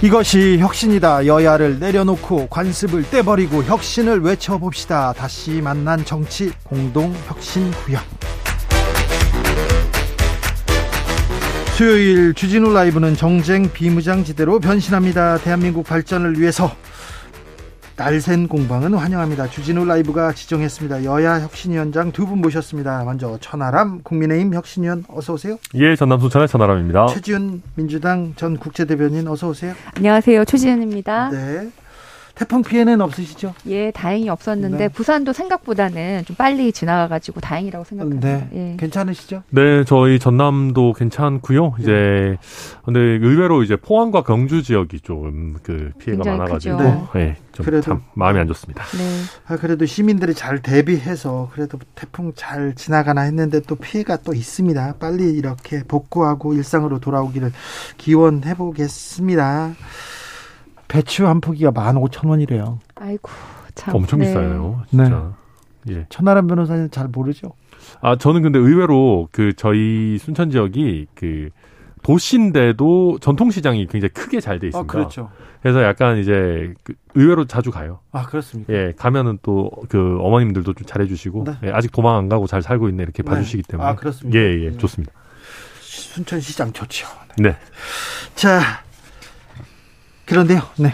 [0.00, 1.26] 이것이 혁신이다.
[1.26, 5.12] 여야를 내려놓고 관습을 떼버리고 혁신을 외쳐봅시다.
[5.12, 8.04] 다시 만난 정치 공동 혁신 구역.
[11.74, 15.38] 수요일 주진우 라이브는 정쟁 비무장지대로 변신합니다.
[15.38, 16.72] 대한민국 발전을 위해서
[17.98, 19.48] 날샌 공방은 환영합니다.
[19.48, 21.02] 주진우 라이브가 지정했습니다.
[21.04, 23.02] 여야 혁신위원장 두 분 모셨습니다.
[23.04, 25.58] 먼저 천하람 국민의힘 혁신위원 어서 오세요.
[25.74, 27.06] 예, 전남 순천의 천하람입니다.
[27.08, 29.74] 최지훈 민주당 전 국제대변인 어서 오세요.
[29.96, 30.44] 안녕하세요.
[30.44, 31.30] 최지훈입니다.
[31.30, 31.70] 네.
[32.38, 33.54] 태풍 피해는 없으시죠?
[33.66, 34.88] 예, 다행히 없었는데 네.
[34.88, 38.28] 부산도 생각보다는 좀 빨리 지나가가지고 다행이라고 생각합니다.
[38.28, 38.76] 네, 예.
[38.78, 39.42] 괜찮으시죠?
[39.50, 41.74] 네, 저희 전남도 괜찮고요.
[41.78, 41.82] 네.
[41.82, 42.36] 이제
[42.84, 47.02] 근데 의외로 이제 포항과 경주 지역이 좀 그 피해가 많아가지고 네.
[47.14, 48.84] 네, 좀 그래도, 참 마음이 안 좋습니다.
[48.96, 49.22] 네.
[49.46, 54.94] 아, 그래도 시민들이 잘 대비해서 그래도 태풍 잘 지나가나 했는데 또 피해가 또 있습니다.
[54.98, 57.52] 빨리 이렇게 복구하고 일상으로 돌아오기를
[57.96, 59.74] 기원해 보겠습니다.
[60.88, 62.78] 배추 한 포기가 만 오천 원이래요.
[62.96, 63.30] 아이고
[63.74, 63.94] 참.
[63.94, 64.26] 엄청 네.
[64.26, 64.82] 비싸요.
[64.90, 65.32] 진짜.
[65.84, 65.94] 네.
[65.94, 66.06] 예.
[66.08, 67.52] 천하람 변호사는 잘 모르죠.
[68.00, 71.48] 아 저는 근데 의외로 그 저희 순천 지역이 그
[72.02, 74.90] 도시인데도 전통시장이 굉장히 크게 잘 돼 있습니다.
[74.92, 75.30] 아, 그렇죠.
[75.62, 78.00] 그래서 약간 이제 그 의외로 자주 가요.
[78.12, 78.72] 아 그렇습니까?
[78.72, 81.52] 예, 가면은 또 그 어머님들도 좀 잘해주시고 네.
[81.64, 83.30] 예, 아직 도망 안 가고 잘 살고 있네 이렇게 네.
[83.30, 83.88] 봐주시기 때문에.
[83.88, 84.38] 아 그렇습니다.
[84.38, 84.76] 예, 예, 네.
[84.76, 85.12] 좋습니다.
[85.80, 87.06] 순천시장 좋죠.
[87.38, 87.50] 네.
[87.50, 87.56] 네.
[88.34, 88.60] 자,
[90.28, 90.60] 그런데요.
[90.78, 90.92] 네.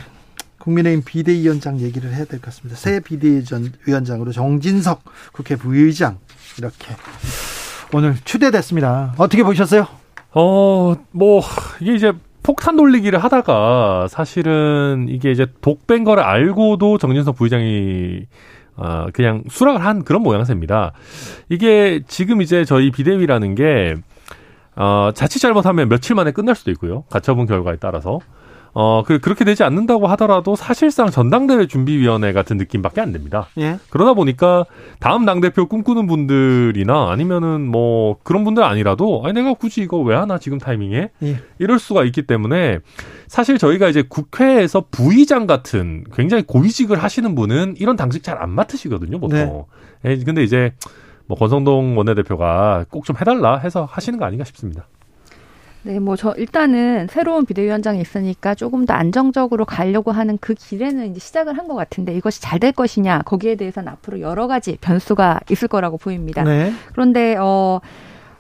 [0.59, 2.77] 국민의힘 비대위원장 얘기를 해야 될 것 같습니다.
[2.77, 6.19] 새 비대위원장으로 정진석 국회 부의장
[6.59, 6.95] 이렇게
[7.93, 9.15] 오늘 추대됐습니다.
[9.19, 9.87] 어떻게 보셨어요?
[10.33, 11.43] 어, 뭐
[11.81, 18.27] 이게 이제 폭탄 돌리기를 하다가 사실은 이게 이제 독된 거를 알고도 정진석 부의장이
[18.77, 20.93] 어, 그냥 수락을 한 그런 모양새입니다.
[21.49, 23.95] 이게 지금 이제 저희 비대위라는 게
[24.77, 27.05] 어, 자칫 잘못하면 며칠 만에 끝날 수도 있고요.
[27.11, 28.19] 가처분 결과에 따라서.
[28.77, 33.47] 어, 그, 그렇게 되지 않는다고 하더라도 사실상 전당대회 준비위원회 같은 느낌밖에 안 됩니다.
[33.59, 33.79] 예.
[33.89, 34.65] 그러다 보니까
[34.99, 40.39] 다음 당대표 꿈꾸는 분들이나 아니면은 뭐 그런 분들 아니라도 아니, 내가 굳이 이거 왜 하나
[40.39, 41.11] 지금 타이밍에?
[41.23, 41.39] 예.
[41.61, 42.81] 이럴 수가 있기 때문에
[43.29, 49.21] 사실 저희가 이제 국회에서 부의장 같은 굉장히 고위직을 하시는 분은 이런 당직 잘 안 맡으시거든요,
[49.21, 49.67] 보통.
[50.03, 50.11] 네.
[50.11, 50.75] 예, 근데 이제
[51.27, 54.89] 뭐 권성동 원내대표가 꼭 좀 해달라 해서 하시는 거 아닌가 싶습니다.
[55.87, 61.21] 네, 뭐 저 일단은 새로운 비대위원장이 있으니까 조금 더 안정적으로 가려고 하는 그 길에는 이제
[61.21, 65.69] 시작을 한 것 같은데 이것이 잘 될 것이냐 거기에 대해서는 앞으로 여러 가지 변수가 있을
[65.69, 66.43] 거라고 보입니다.
[66.43, 66.73] 네.
[66.93, 67.81] 그런데 어.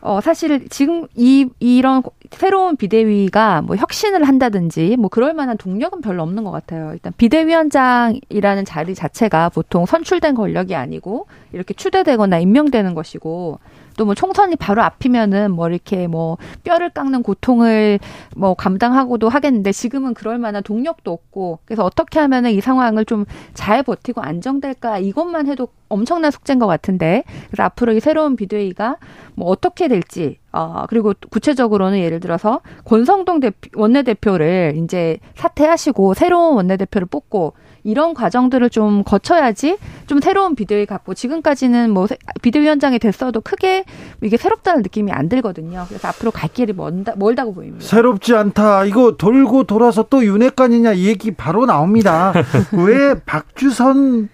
[0.06, 6.22] 어, 사실 지금 이, 이런 새로운 비대위가 뭐 혁신을 한다든지 뭐 그럴 만한 동력은 별로
[6.22, 6.90] 없는 것 같아요.
[6.92, 13.58] 일단 비대위원장이라는 자리 자체가 보통 선출된 권력이 아니고 이렇게 추대되거나 임명되는 것이고
[13.96, 18.00] 또 뭐 총선이 바로 앞이면은 뭐 이렇게 뭐 뼈를 깎는 고통을
[18.36, 23.82] 뭐 감당하고도 하겠는데 지금은 그럴 만한 동력도 없고 그래서 어떻게 하면은 이 상황을 좀 잘
[23.84, 24.98] 버티고 안정될까?
[24.98, 28.96] 이것만 해도 엄청난 숙제인 것 같은데 그래서 앞으로 이 새로운 비대위가
[29.36, 37.06] 뭐 어떻게 될지 어 그리고 구체적으로는 예를 들어서 권성동 대표, 원내대표를 이제 사퇴하시고 새로운 원내대표를
[37.06, 42.08] 뽑고 이런 과정들을 좀 거쳐야지 좀 새로운 비대위 갖고 지금까지는 뭐
[42.42, 43.84] 비대위원장이 됐어도 크게
[44.22, 45.84] 이게 새롭다는 느낌이 안 들거든요.
[45.88, 47.84] 그래서 앞으로 갈 길이 멀다, 멀다고 보입니다.
[47.84, 48.86] 새롭지 않다.
[48.86, 52.32] 이거 돌고 돌아서 또 윤핵관이냐 이 얘기 바로 나옵니다.
[52.72, 54.30] 왜 박주선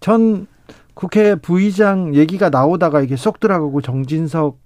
[0.00, 0.46] 전
[0.94, 4.58] 국회 부의장 얘기가 나오다가 이게 쏙 들어가고 정진석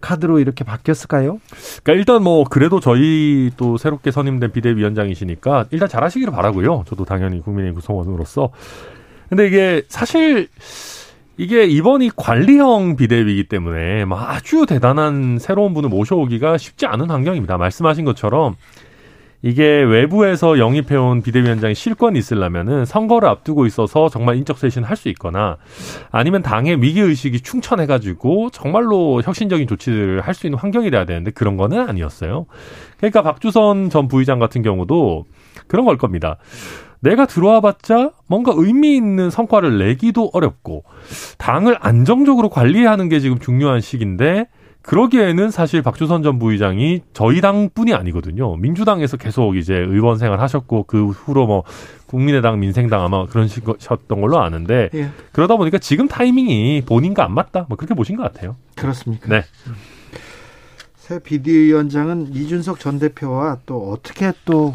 [0.00, 1.38] 카드로 이렇게 바뀌었을까요?
[1.82, 6.84] 그러니까 일단 뭐 그래도 저희 또 새롭게 선임된 비대위원장이시니까 일단 잘하시기를 바라고요.
[6.86, 8.50] 저도 당연히 국민의 구성원으로서.
[9.28, 10.48] 근데 이게 사실
[11.36, 17.58] 이게 이번이 관리형 비대위이기 때문에 아주 대단한 새로운 분을 모셔오기가 쉽지 않은 환경입니다.
[17.58, 18.56] 말씀하신 것처럼
[19.40, 25.58] 이게 외부에서 영입해온 비대위원장이 실권이 있으려면은 선거를 앞두고 있어서 정말 인적 쇄신을 할수 있거나
[26.10, 31.56] 아니면 당의 위기 의식이 충천해가지고 정말로 혁신적인 조치를 할 수 있는 환경이 돼야 되는데 그런
[31.56, 32.46] 거는 아니었어요.
[32.98, 35.24] 그러니까 박주선 전 부의장 같은 경우도
[35.66, 36.36] 그런 걸 겁니다.
[37.00, 40.84] 내가 들어와 봤자 뭔가 의미 있는 성과를 내기도 어렵고
[41.38, 44.46] 당을 안정적으로 관리하는 게 지금 중요한 시기인데
[44.82, 48.56] 그러기에는 사실 박주선 전 부의장이 저희 당뿐이 아니거든요.
[48.56, 51.64] 민주당에서 계속 이제 의원 생활 하셨고 그 후로 뭐
[52.06, 55.10] 국민의당, 민생당 아마 그런 식이셨던 걸로 아는데 예.
[55.32, 57.66] 그러다 보니까 지금 타이밍이 본인과 안 맞다.
[57.68, 58.56] 뭐 그렇게 보신 것 같아요.
[58.76, 59.28] 그렇습니까?
[59.28, 59.44] 네.
[60.96, 64.74] 새 비대위원장은 이준석 전 대표와 또 어떻게 또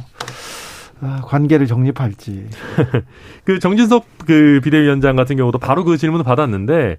[1.02, 2.48] 아, 관계를 정립할지.
[3.44, 6.98] 그 정진석 그 비대위원장 같은 경우도 바로 그 질문을 받았는데,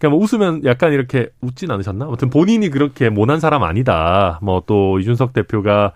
[0.00, 2.06] 그러니까 뭐 웃으면 약간 이렇게 웃진 않으셨나?
[2.06, 4.38] 아무튼 본인이 그렇게 모난 사람 아니다.
[4.42, 5.92] 뭐 또 이준석 대표가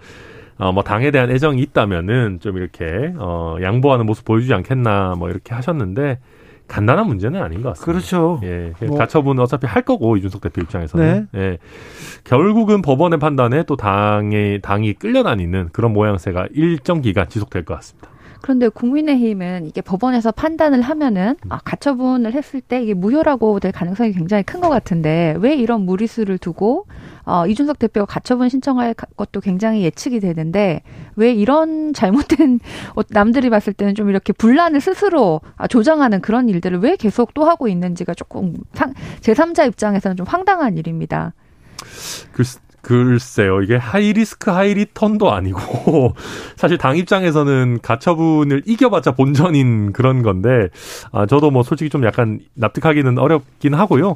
[0.58, 5.54] 어, 뭐 당에 대한 애정이 있다면은 좀 이렇게 어, 양보하는 모습 보여주지 않겠나 뭐 이렇게
[5.54, 6.18] 하셨는데
[6.68, 7.92] 간단한 문제는 아닌 것 같습니다.
[7.92, 8.40] 그렇죠.
[8.42, 8.72] 예.
[8.86, 8.96] 뭐.
[8.96, 11.28] 가처분 어차피 할 거고 이준석 대표 입장에서는.
[11.32, 11.40] 네.
[11.40, 11.58] 예.
[12.24, 18.08] 결국은 법원의 판단에 또 당의 당이 끌려다니는 그런 모양새가 일정 기간 지속될 것 같습니다.
[18.44, 24.42] 그런데 국민의힘은 이게 법원에서 판단을 하면은 아, 가처분을 했을 때 이게 무효라고 될 가능성이 굉장히
[24.42, 26.86] 큰 것 같은데 왜 이런 무리수를 두고
[27.24, 30.82] 어, 이준석 대표가 가처분 신청할 것도 굉장히 예측이 되는데
[31.16, 32.60] 왜 이런 잘못된
[32.94, 37.46] 어, 남들이 봤을 때는 좀 이렇게 분란을 스스로 아, 조장하는 그런 일들을 왜 계속 또
[37.46, 41.32] 하고 있는지가 조금 상, 제3자 입장에서는 좀 황당한 일입니다.
[42.32, 42.44] 글,
[42.84, 46.14] 글쎄요, 이게 high risk high return도 아니고,
[46.54, 50.68] 사실 당 입장에서는 가처분을 이겨봤자 본전인 그런 건데,
[51.10, 54.14] 아, 저도 뭐 솔직히 좀 약간 납득하기는 어렵긴 하고요.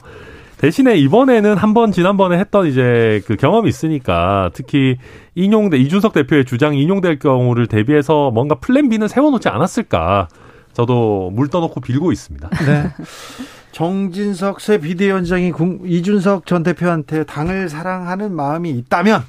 [0.59, 4.96] 대신에 이번에는 한번 지난번에 했던 이제 그 경험이 있으니까 특히
[5.35, 10.28] 인용대 이준석 대표의 주장이 인용될 경우를 대비해서 뭔가 plan B는 세워놓지 않았을까.
[10.72, 12.50] 저도 물 떠놓고 빌고 있습니다.
[12.50, 12.90] 네.
[13.72, 15.52] 정진석 새 비대위원장이
[15.85, 19.22] 이준석 전 대표한테 당을 사랑하는 마음이 있다면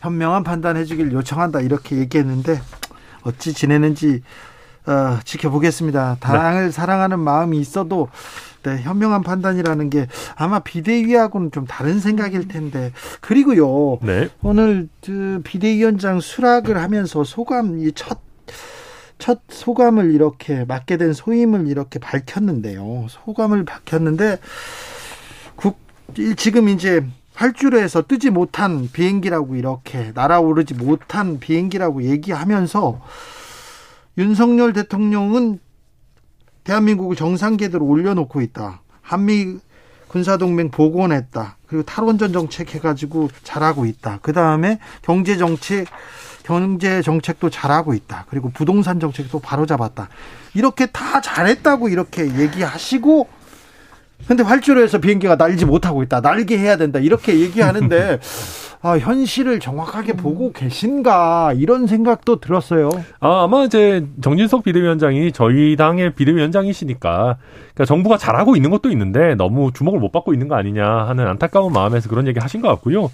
[0.00, 2.60] 현명한 판단해 주길 요청한다 이렇게 얘기했는데
[3.22, 4.22] 어찌 지내는지
[4.86, 6.16] 어, 지켜보겠습니다.
[6.20, 6.70] 당을 네.
[6.70, 8.08] 사랑하는 마음이 있어도
[8.62, 14.30] 네, 현명한 판단이라는 게 아마 비대위하고는 좀 다른 생각일 텐데 그리고요 네.
[14.42, 18.18] 오늘 그 비대위원장 수락을 하면서 소감 이 첫
[19.18, 23.06] 첫 소감을 이렇게 맡게 된 소임을 이렇게 밝혔는데요.
[23.08, 24.38] 소감을 밝혔는데
[25.56, 25.78] 국
[26.36, 27.04] 지금 이제
[27.34, 33.00] 활주로에서 뜨지 못한 비행기라고 이렇게 날아오르지 못한 비행기라고 얘기하면서
[34.18, 35.60] 윤석열 대통령은
[36.64, 38.82] 대한민국을 정상궤도로 올려놓고 있다.
[39.00, 39.58] 한미
[40.08, 41.57] 군사동맹 복원했다.
[41.68, 44.18] 그리고 탈원전 정책 해가지고 잘하고 있다.
[44.22, 45.86] 그 다음에 경제 정책
[46.42, 48.24] 경제 정책도 잘하고 있다.
[48.30, 50.08] 그리고 부동산 정책도 바로 잡았다.
[50.54, 53.28] 이렇게 다 잘했다고 이렇게 얘기하시고
[54.26, 56.20] 근데 활주로에서 비행기가 날지 못하고 있다.
[56.20, 56.98] 날게 해야 된다.
[56.98, 58.18] 이렇게 얘기하는데
[58.80, 62.90] 아, 현실을 정확하게 보고 계신가 이런 생각도 들었어요.
[63.18, 67.38] 아, 아마 이제 정진석 비대위원장이 저희 당의 비대위원장이시니까
[67.74, 71.72] 그러니까 정부가 잘하고 있는 것도 있는데 너무 주목을 못 받고 있는 거 아니냐 하는 안타까운
[71.72, 73.10] 마음에서 그런 얘기 하신 것 같고요.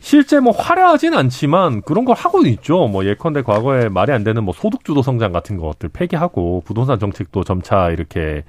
[0.00, 2.86] 실제 뭐 화려하진 않지만 그런 걸 하고 있죠.
[2.86, 7.90] 뭐 예컨대 과거에 말이 안 되는 뭐 소득주도 성장 같은 것들 폐기하고 부동산 정책도 점차
[7.90, 8.44] 이렇게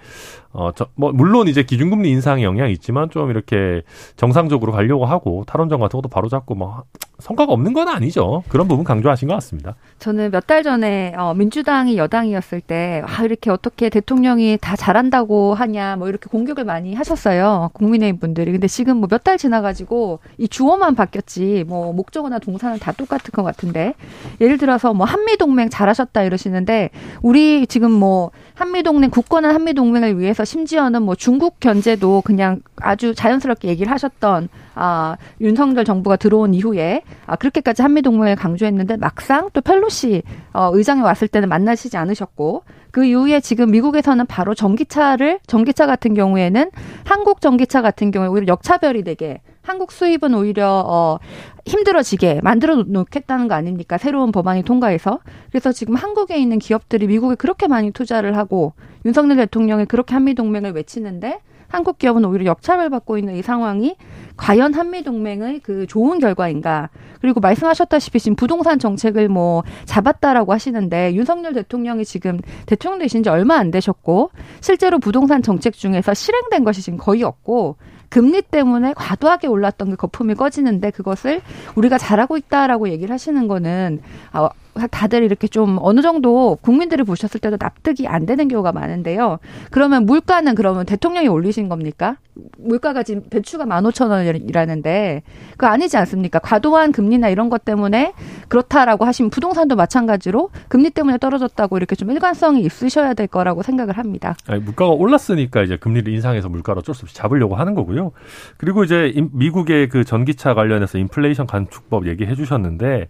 [0.51, 3.83] 어, 저, 뭐, 물론 이제 기준금리 인상의 영향이 있지만 좀 이렇게
[4.15, 6.83] 정상적으로 가려고 하고 탈원전 같은 것도 바로잡고 뭐,
[7.19, 8.43] 성과가 없는 건 아니죠.
[8.47, 9.75] 그런 부분 강조하신 것 같습니다.
[9.99, 15.97] 저는 몇 달 전에, 어, 민주당이 여당이었을 때, 아, 이렇게 어떻게 대통령이 다 잘한다고 하냐,
[15.97, 17.69] 뭐 이렇게 공격을 많이 하셨어요.
[17.73, 18.51] 국민의힘 분들이.
[18.51, 23.43] 근데 지금 뭐 몇 달 지나가지고 이 주어만 바뀌었지, 뭐 목적어나 동사는 다 똑같은 것
[23.43, 23.93] 같은데.
[24.39, 26.89] 예를 들어서 뭐 한미동맹 잘하셨다 이러시는데,
[27.21, 33.67] 우리 지금 뭐 한미동맹, 굳건한 한미동맹을 위해서 그래서 심지어는 뭐 중국 견제도 그냥 아주 자연스럽게
[33.67, 40.23] 얘기를 하셨던 아, 윤석열 정부가 들어온 이후에 아, 그렇게까지 한미 동맹을 강조했는데 막상 또 펠로시
[40.53, 46.71] 어, 의장이 왔을 때는 만나시지 않으셨고 그 이후에 지금 미국에서는 바로 전기차를 전기차 같은 경우에는
[47.03, 51.19] 한국 전기차 같은 경우에 오히려 역차별이 되게 한국 수입은 오히려 어
[51.67, 53.99] 힘들어지게 만들어 놓겠다는 거 아닙니까?
[53.99, 55.19] 새로운 법안이 통과해서.
[55.51, 58.73] 그래서 지금 한국에 있는 기업들이 미국에 그렇게 많이 투자를 하고
[59.05, 63.95] 윤석열 대통령이 그렇게 한미 동맹을 외치는데 한국 기업은 오히려 역차별 받고 있는 이 상황이
[64.37, 66.89] 과연 한미 동맹의 그 좋은 결과인가?
[67.21, 73.57] 그리고 말씀하셨다시피 지금 부동산 정책을 뭐 잡았다라고 하시는데 윤석열 대통령이 지금 대통령 되신 지 얼마
[73.57, 77.75] 안 되셨고 실제로 부동산 정책 중에서 실행된 것이 지금 거의 없고
[78.09, 81.41] 금리 때문에 과도하게 올랐던 그 거품이 꺼지는데 그것을
[81.75, 84.49] 우리가 잘하고 있다라고 얘기를 하시는 거는 아,
[84.87, 89.39] 다들 이렇게 좀 어느 정도 국민들이 보셨을 때도 납득이 안 되는 경우가 많은데요.
[89.71, 92.17] 그러면 물가는 그러면 대통령이 올리신 겁니까?
[92.57, 96.39] 물가가 지금 배추가 만 오천 원이라는데 그거 아니지 않습니까?
[96.39, 98.13] 과도한 금리나 이런 것 때문에
[98.47, 104.35] 그렇다라고 하시면 부동산도 마찬가지로 금리 때문에 떨어졌다고 이렇게 좀 일관성이 있으셔야 될 거라고 생각을 합니다.
[104.47, 108.11] 아니, 물가가 올랐으니까 이제 금리를 인상해서 물가를 어쩔 수 없이 잡으려고 하는 거고요.
[108.57, 113.07] 그리고 이제 미국의 그 전기차 관련해서 인플레이션 간축법 얘기해 주셨는데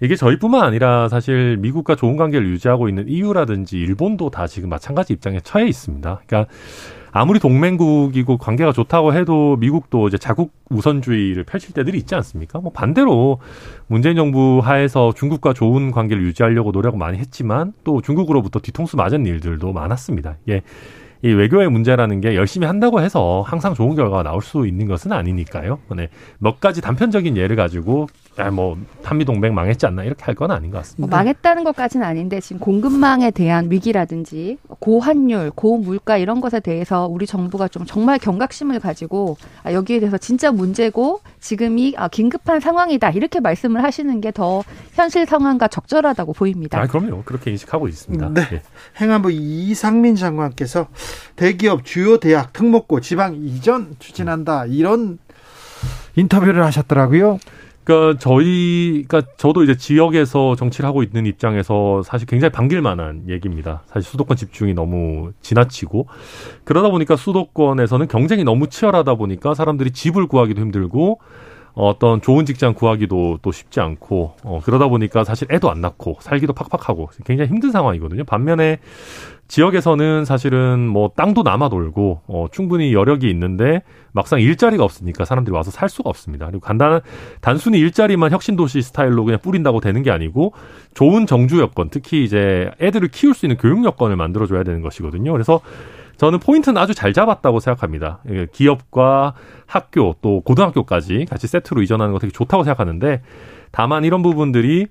[0.00, 5.40] 이게 저희뿐만 아니라 사실 미국과 좋은 관계를 유지하고 있는 EU라든지 일본도 다 지금 마찬가지 입장에
[5.40, 6.20] 처해 있습니다.
[6.26, 6.50] 그러니까
[7.12, 12.58] 아무리 동맹국이고 관계가 좋다고 해도 미국도 이제 자국 우선주의를 펼칠 때들이 있지 않습니까?
[12.58, 13.38] 뭐 반대로
[13.86, 19.72] 문재인 정부 하에서 중국과 좋은 관계를 유지하려고 노력을 많이 했지만 또 중국으로부터 뒤통수 맞은 일들도
[19.72, 20.36] 많았습니다.
[20.50, 20.60] 예.
[21.22, 25.78] 이 외교의 문제라는 게 열심히 한다고 해서 항상 좋은 결과가 나올 수 있는 것은 아니니까요.
[25.96, 26.08] 네.
[26.38, 30.70] 몇 가지 단편적인 예를 가지고 야, 뭐 한미 동맹 망했지 않나 이렇게 할 건 아닌
[30.70, 31.00] 것 같습니다.
[31.00, 37.68] 뭐 망했다는 것까지는 아닌데 지금 공급망에 대한 위기라든지 고환율, 고물가 이런 것에 대해서 우리 정부가
[37.68, 43.82] 좀 정말 경각심을 가지고 아, 여기에 대해서 진짜 문제고 지금이 아, 긴급한 상황이다 이렇게 말씀을
[43.82, 46.78] 하시는 게 더 현실 상황과 적절하다고 보입니다.
[46.78, 47.22] 아, 그럼요.
[47.24, 48.28] 그렇게 인식하고 있습니다.
[48.34, 48.42] 네.
[48.50, 48.62] 네.
[49.00, 50.88] 행안부 이상민 장관께서
[51.36, 55.18] 대기업 주요 대학 특목고 지방 이전 추진한다 이런
[56.16, 57.38] 인터뷰를 하셨더라고요.
[57.86, 63.84] 그러니까 저희, 그러니까 저도 이제 지역에서 정치를 하고 있는 입장에서 사실 굉장히 반길 만한 얘기입니다.
[63.86, 66.08] 사실 수도권 집중이 너무 지나치고
[66.64, 71.20] 그러다 보니까 수도권에서는 경쟁이 너무 치열하다 보니까 사람들이 집을 구하기도 힘들고
[71.74, 76.54] 어떤 좋은 직장 구하기도 또 쉽지 않고 어, 그러다 보니까 사실 애도 안 낳고 살기도
[76.54, 78.24] 팍팍하고 굉장히 힘든 상황이거든요.
[78.24, 78.78] 반면에
[79.48, 83.82] 지역에서는 사실은 뭐 땅도 남아 돌고 어, 충분히 여력이 있는데
[84.12, 86.46] 막상 일자리가 없으니까 사람들이 와서 살 수가 없습니다.
[86.46, 87.00] 그리고 간단한
[87.40, 90.52] 단순히 일자리만 혁신 도시 스타일로 그냥 뿌린다고 되는 게 아니고
[90.94, 95.32] 좋은 정주 여건, 특히 이제 애들을 키울 수 있는 교육 여건을 만들어 줘야 되는 것이거든요.
[95.32, 95.60] 그래서
[96.16, 98.22] 저는 포인트는 아주 잘 잡았다고 생각합니다.
[98.52, 99.34] 기업과
[99.66, 103.20] 학교 또 고등학교까지 같이 세트로 이전하는 거 되게 좋다고 생각하는데
[103.70, 104.86] 다만 이런 부분들이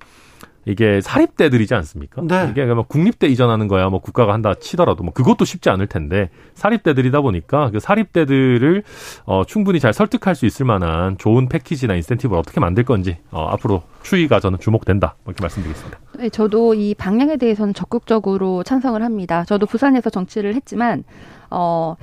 [0.66, 2.22] 이게 사립대들이지 않습니까?
[2.22, 2.48] 네.
[2.50, 7.20] 이게 뭐 국립대 이전하는 거야 뭐 국가가 한다 치더라도 뭐 그것도 쉽지 않을 텐데 사립대들이다
[7.20, 8.82] 보니까 그 사립대들을
[9.26, 13.84] 어 충분히 잘 설득할 수 있을 만한 좋은 패키지나 인센티브를 어떻게 만들 건지 어 앞으로
[14.02, 15.98] 추이가 저는 주목된다 뭐 이렇게 말씀드리겠습니다.
[16.18, 19.44] 네, 저도 이 방향에 대해서는 적극적으로 찬성을 합니다.
[19.44, 21.04] 저도 부산에서 정치를 했지만
[21.48, 21.96] 어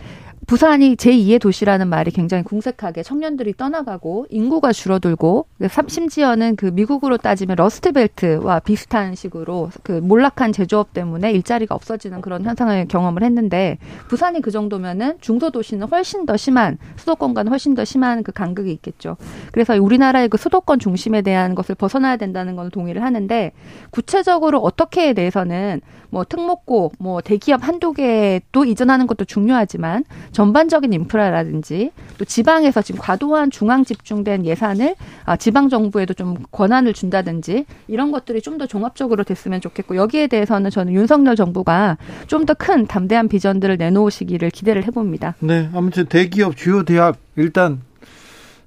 [0.47, 8.59] 부산이 제2의 도시라는 말이 굉장히 궁색하게 청년들이 떠나가고 인구가 줄어들고 심지어는 그 미국으로 따지면 러스트벨트와
[8.59, 15.17] 비슷한 식으로 그 몰락한 제조업 때문에 일자리가 없어지는 그런 현상을 경험을 했는데 부산이 그 정도면은
[15.21, 19.17] 중소도시는 훨씬 더 심한 수도권과는 훨씬 더 심한 그 간극이 있겠죠.
[19.51, 23.51] 그래서 우리나라의 그 수도권 중심에 대한 것을 벗어나야 된다는 건 동의를 하는데
[23.91, 25.81] 구체적으로 어떻게에 대해서는
[26.13, 33.49] 뭐 특목고 뭐 대기업 한두 개도 이전하는 것도 중요하지만 전반적인 인프라라든지 또 지방에서 지금 과도한
[33.49, 34.95] 중앙 집중된 예산을
[35.25, 40.69] 아, 지방 정부에도 좀 권한을 준다든지 이런 것들이 좀 더 종합적으로 됐으면 좋겠고 여기에 대해서는
[40.69, 41.97] 저는 윤석열 정부가
[42.27, 45.35] 좀 더 큰 담대한 비전들을 내놓으시기를 기대를 해봅니다.
[45.39, 47.81] 네, 아무튼 대기업 주요 대학 일단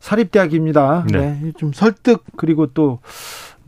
[0.00, 1.06] 사립대학입니다.
[1.12, 1.38] 네.
[1.42, 1.52] 네.
[1.56, 3.00] 좀 설득 그리고 또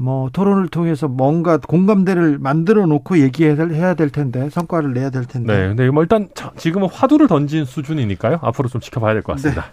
[0.00, 5.52] 뭐 토론을 통해서 뭔가 공감대를 만들어 놓고 얘기해야 될 텐데 성과를 내야 될 텐데.
[5.52, 8.38] 네, 근데 뭐 일단 지금은 화두를 던진 수준이니까요.
[8.40, 9.62] 앞으로 좀 지켜봐야 될 것 같습니다.
[9.62, 9.68] 네.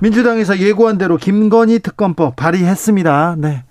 [0.00, 3.36] 민주당에서 예고한 대로 김건희 특검법 발의했습니다.
[3.38, 3.64] 네.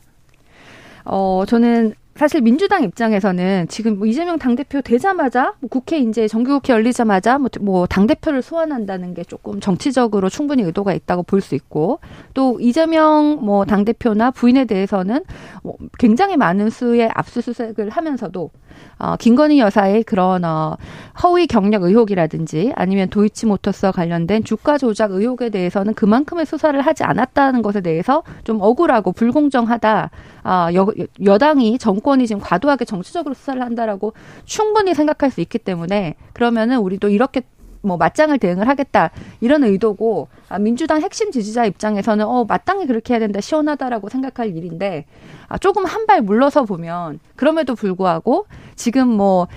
[1.05, 7.39] 어, 저는 사실 민주당 입장에서는 지금 뭐 이재명 당대표 되자마자 뭐 국회 이제 정기국회 열리자마자
[7.39, 11.99] 뭐, 뭐 당대표를 소환한다는 게 조금 정치적으로 충분히 의도가 있다고 볼 수 있고
[12.33, 15.25] 또 이재명 뭐 당대표나 부인에 대해서는
[15.61, 18.49] 뭐 굉장히 많은 수의 압수수색을 하면서도
[18.97, 20.77] 어, 김건희 여사의 그런 어,
[21.21, 27.81] 허위 경력 의혹이라든지 아니면 도이치모터스와 관련된 주가 조작 의혹에 대해서는 그만큼의 수사를 하지 않았다는 것에
[27.81, 30.09] 대해서 좀 억울하고 불공정하다.
[30.43, 30.87] 아, 여,
[31.23, 34.13] 여당이 정 권이 지금 과도하게 정치적으로 수사를 한다라고
[34.45, 37.41] 충분히 생각할 수 있기 때문에 그러면은 우리도 이렇게
[37.85, 43.19] 뭐 맞짱을 대응을 하겠다 이런 의도고 아, 민주당 핵심 지지자 입장에서는 어 마땅히 그렇게 해야
[43.19, 45.05] 된다 시원하다라고 생각할 일인데
[45.49, 48.45] 아, 조금 한 발 물러서 보면 그럼에도 불구하고
[48.75, 49.47] 지금 뭐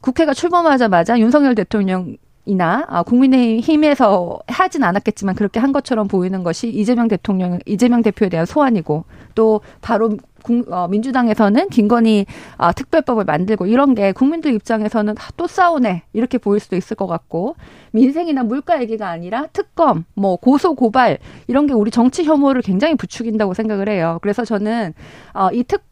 [0.00, 7.08] 국회가 출범하자마자 윤석열 대통령 이나 아, 국민의힘에서 하진 않았겠지만 그렇게 한 것처럼 보이는 것이 이재명
[7.08, 10.18] 대통령, 이재명 대표에 대한 소환이고 또 바로
[10.70, 12.26] 어, 민주당에서는 김건희
[12.58, 17.06] 아, 특별법을 만들고 이런 게 국민들 입장에서는 아, 또 싸우네 이렇게 보일 수도 있을 것
[17.06, 17.56] 같고
[17.92, 23.54] 민생이나 물가 얘기가 아니라 특검, 뭐 고소 고발 이런 게 우리 정치 혐오를 굉장히 부추긴다고
[23.54, 24.18] 생각을 해요.
[24.20, 24.92] 그래서 저는
[25.32, 25.82] 어, 이 특,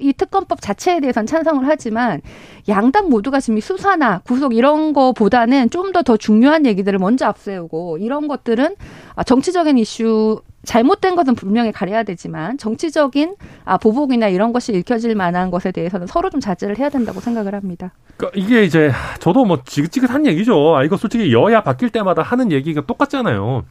[0.00, 2.20] 이 특검법 자체에 대해서는 찬성을 하지만
[2.68, 8.74] 양당 모두가 지금 수사나 구속 이런 거보다는 좀 더더 중요한 얘기들을 먼저 앞세우고 이런 것들은
[9.14, 15.50] 아, 정치적인 이슈 잘못된 것은 분명히 가려야 되지만 정치적인 아, 보복이나 이런 것이 읽혀질 만한
[15.50, 17.92] 것에 대해서는 서로 좀 자제를 해야 된다고 생각을 합니다.
[18.16, 18.90] 그러니까 이게 이제
[19.20, 20.76] 저도 뭐 지긋지긋한 얘기죠.
[20.76, 23.64] 아, 이거 솔직히 여야 바뀔 때마다 하는 얘기가 똑같잖아요.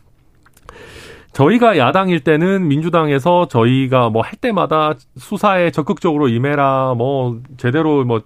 [1.38, 8.24] 저희가 야당일 때는 민주당에서 저희가 뭐 할 때마다 수사에 적극적으로 임해라, 뭐 제대로 뭐,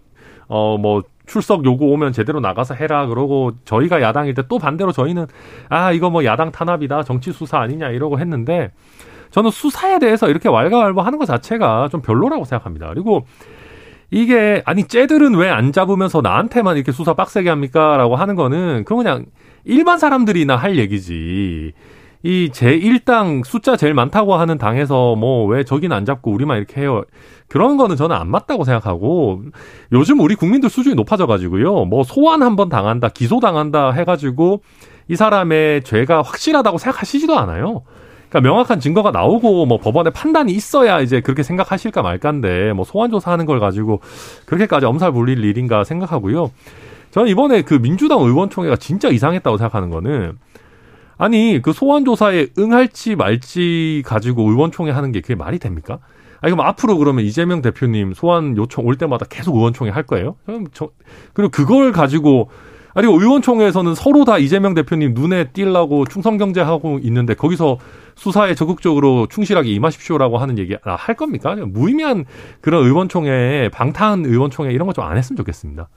[0.48, 5.28] 어, 뭐 출석 요구 오면 제대로 나가서 해라 그러고 저희가 야당일 때 또 반대로 저희는
[5.68, 8.72] 아 이거 뭐 야당 탄압이다 정치 수사 아니냐 이러고 했는데
[9.32, 12.88] 저는 수사에 대해서 이렇게 왈가왈부 하는 것 자체가 좀 별로라고 생각합니다.
[12.90, 13.26] 그리고
[14.10, 19.26] 이게 아니 쟤들은 왜 안 잡으면서 나한테만 이렇게 수사 빡세게 합니까라고 하는 거는 그건 그냥
[19.66, 21.74] 일반 사람들이나 할 얘기지.
[22.24, 27.04] 이 제1당 숫자 제일 많다고 하는 당에서 뭐 왜 저긴 안 잡고 우리만 이렇게 해요.
[27.48, 29.42] 그런 거는 저는 안 맞다고 생각하고
[29.92, 31.86] 요즘 우리 국민들 수준이 높아져 가지고요.
[31.86, 34.62] 뭐 소환 한번 당한다, 기소 당한다 해 가지고
[35.08, 37.82] 이 사람의 죄가 확실하다고 생각하시지도 않아요.
[38.30, 43.46] 그러니까 명확한 증거가 나오고 뭐 법원의 판단이 있어야 이제 그렇게 생각하실까 말까인데 뭐 소환 조사하는
[43.46, 44.00] 걸 가지고
[44.46, 46.52] 그렇게까지 엄살 부릴 일인가 생각하고요.
[47.10, 50.38] 저는 이번에 그 민주당 의원총회가 진짜 이상했다고 생각하는 거는
[51.22, 56.00] 아니 그 소환 조사에 응할지 말지 가지고 의원총회 하는 게 그게 말이 됩니까?
[56.40, 60.36] 아니 그럼 앞으로 그러면 이재명 대표님 소환 요청 올 때마다 계속 의원총회 할 거예요?
[60.48, 60.90] 그럼 저
[61.34, 62.50] 그리고 그걸 가지고
[62.96, 67.78] 아니 의원총회에서는 서로 다 이재명 대표님 눈에 띄려고 충성 경제하고 있는데 거기서
[68.16, 71.56] 수사에 적극적으로 충실하게 임하십시오라고 하는 얘기 아, 할 겁니까?
[71.56, 72.26] 무의미한
[72.62, 75.88] 그런 의원총회, 방탄 의원총회 이런 거 좀 안 했으면 좋겠습니다.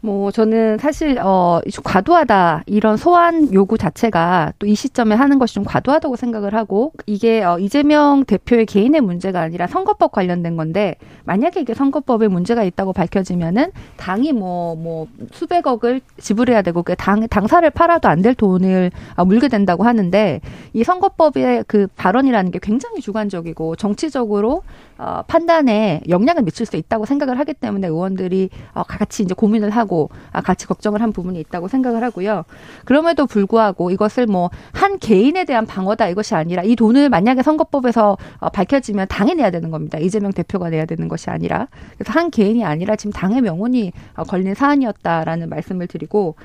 [0.00, 5.64] 뭐 저는 사실 어 과도하다 이런 소환 요구 자체가 또 이 시점에 하는 것이 좀
[5.64, 11.72] 과도하다고 생각을 하고 이게 어 이재명 대표의 개인의 문제가 아니라 선거법 관련된 건데 만약에 이게
[11.72, 18.34] 선거법에 문제가 있다고 밝혀지면은 당이 뭐뭐 뭐 수백억을 지불해야 되고 그당 당사를 팔아도 안 될
[18.34, 20.40] 돈을 어, 물게 된다고 하는데
[20.74, 24.62] 이 선거법의 그 발언이라는 게 굉장히 주관적이고 정치적으로
[24.98, 30.10] 어 판단에 영향을 미칠 수 있다고 생각을 하기 때문에 의원들이 어 같이 이제 고민을 하고
[30.32, 32.44] 아, 같이 걱정을 한 부분이 있다고 생각을 하고요.
[32.84, 38.48] 그럼에도 불구하고 이것을 뭐 한 개인에 대한 방어다 이것이 아니라 이 돈을 만약에 선거법에서 어,
[38.48, 39.98] 밝혀지면 당이 내야 되는 겁니다.
[39.98, 44.54] 이재명 대표가 내야 되는 것이 아니라 그래서 한 개인이 아니라 지금 당의 명운이 어, 걸린
[44.54, 46.36] 사안이었다라는 말씀을 드리고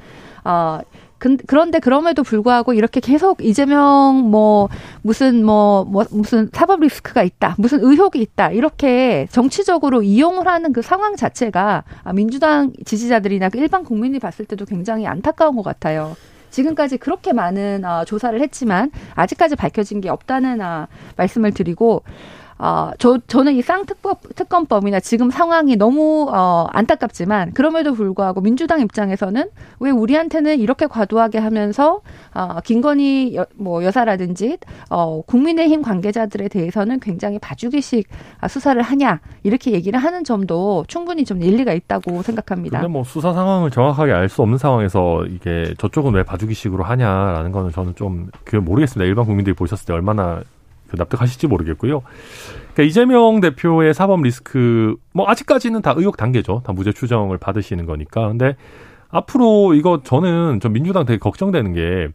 [0.43, 0.79] 어,
[1.47, 4.69] 그런데 그럼에도 불구하고 이렇게 계속 이재명 뭐
[5.01, 10.81] 무슨 뭐, 뭐 무슨 사법 리스크가 있다, 무슨 의혹이 있다 이렇게 정치적으로 이용을 하는 그
[10.81, 16.15] 상황 자체가 민주당 지지자들이나 그 일반 국민이 봤을 때도 굉장히 안타까운 것 같아요.
[16.49, 22.03] 지금까지 그렇게 많은 어, 조사를 했지만 아직까지 밝혀진 게 없다는 어, 말씀을 드리고
[22.59, 29.49] 어, 저, 저는 이 쌍특법, 특검법이나 지금 상황이 너무, 어, 안타깝지만, 그럼에도 불구하고 민주당 입장에서는
[29.79, 32.01] 왜 우리한테는 이렇게 과도하게 하면서,
[32.33, 34.57] 어, 김건희 여, 뭐 여사라든지,
[34.89, 38.07] 어, 국민의힘 관계자들에 대해서는 굉장히 봐주기식
[38.49, 42.79] 수사를 하냐, 이렇게 얘기를 하는 점도 충분히 좀 일리가 있다고 생각합니다.
[42.79, 47.71] 근데 뭐 수사 상황을 정확하게 알 수 없는 상황에서 이게 저쪽은 왜 봐주기식으로 하냐라는 거는
[47.71, 49.07] 저는 좀, 그 모르겠습니다.
[49.07, 50.43] 일반 국민들이 보셨을 때 얼마나 그
[50.97, 52.01] 납득하실지 모르겠고요.
[52.73, 56.61] 그러니까 이재명 대표의 사법 리스크 뭐 아직까지는 다 의혹 단계죠.
[56.65, 58.27] 다 무죄 추정을 받으시는 거니까.
[58.27, 58.55] 근데
[59.09, 62.07] 앞으로 이거 저는 전 민주당 되게 걱정되는 게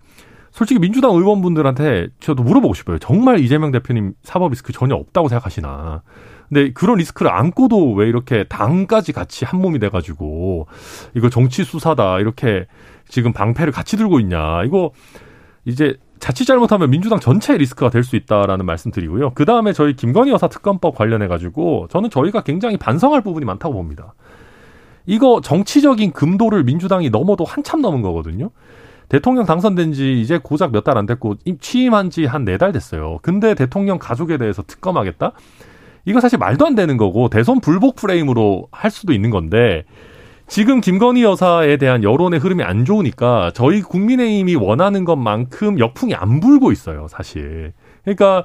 [0.51, 2.99] 솔직히 민주당 의원분들한테 저도 물어보고 싶어요.
[2.99, 6.03] 정말 이재명 대표님 사법 리스크 전혀 없다고 생각하시나.
[6.49, 10.67] 근데 그런 리스크를 안고도 왜 이렇게 당까지 같이 한 몸이 돼가지고
[11.15, 12.67] 이거 정치 수사다 이렇게
[13.07, 14.65] 지금 방패를 같이 들고 있냐.
[14.65, 14.91] 이거
[15.65, 19.33] 이제 자칫 잘못하면 민주당 전체 리스크가 될 수 있다라는 말씀드리고요.
[19.35, 24.15] 그 다음에 저희 김건희 여사 특검법 관련해 가지고 저는 저희가 굉장히 반성할 부분이 많다고 봅니다.
[25.07, 28.51] 이거 정치적인 금도를 민주당이 넘어도 한참 넘은 거거든요.
[29.09, 33.19] 대통령 당선된 지 이제 고작 몇 달 안 됐고 취임한 지 한 네 달 됐어요.
[33.23, 35.33] 근데 대통령 가족에 대해서 특검하겠다?
[36.05, 39.85] 이거 사실 말도 안 되는 거고 대선 불복 프레임으로 할 수도 있는 건데
[40.49, 46.73] 지금 김건희 여사에 대한 여론의 흐름이 안 좋으니까 저희 국민의힘이 원하는 것만큼 역풍이 안 불고
[46.73, 47.75] 있어요, 사실.
[48.03, 48.45] 그러니까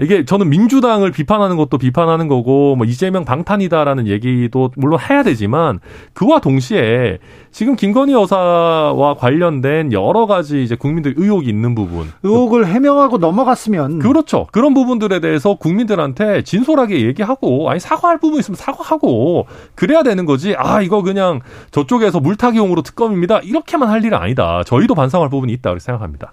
[0.00, 5.80] 이게 저는 민주당을 비판하는 것도 비판하는 거고 뭐 이재명 방탄이다라는 얘기도 물론 해야 되지만
[6.12, 7.18] 그와 동시에
[7.50, 12.10] 지금 김건희 여사와 관련된 여러 가지 이제 국민들 의혹이 있는 부분.
[12.24, 14.00] 의혹을 해명하고 넘어갔으면.
[14.00, 14.48] 그렇죠.
[14.50, 20.54] 그런 부분들에 대해서 국민들한테 진솔하게 얘기하고 아니 사과할 부분 있으면 사과하고 그래야 되는 거지.
[20.58, 21.40] 아 이거 그냥
[21.70, 23.38] 저쪽에서 물타기용으로 특검입니다.
[23.38, 24.62] 이렇게만 할 일은 아니다.
[24.64, 25.72] 저희도 반성할 부분이 있다.
[25.72, 26.32] 고 생각합니다.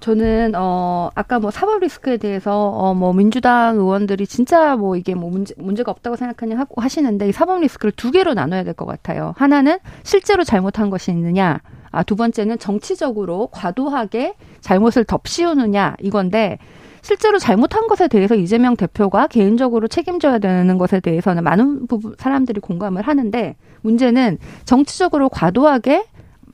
[0.00, 5.30] 저는 어 아까 뭐 사법 리스크에 대해서 어 뭐 민주당 의원들이 진짜 뭐 이게 뭐
[5.30, 9.34] 문제 문제가 없다고 생각하냐 하고 하시는데 이 사법 리스크를 두 개로 나눠야 될 것 같아요.
[9.36, 11.60] 하나는 실제로 잘못한 것이 있느냐.
[11.92, 16.58] 아, 두 번째는 정치적으로 과도하게 잘못을 덮씌우느냐 이건데
[17.02, 23.02] 실제로 잘못한 것에 대해서 이재명 대표가 개인적으로 책임져야 되는 것에 대해서는 많은 부분 사람들이 공감을
[23.02, 26.04] 하는데 문제는 정치적으로 과도하게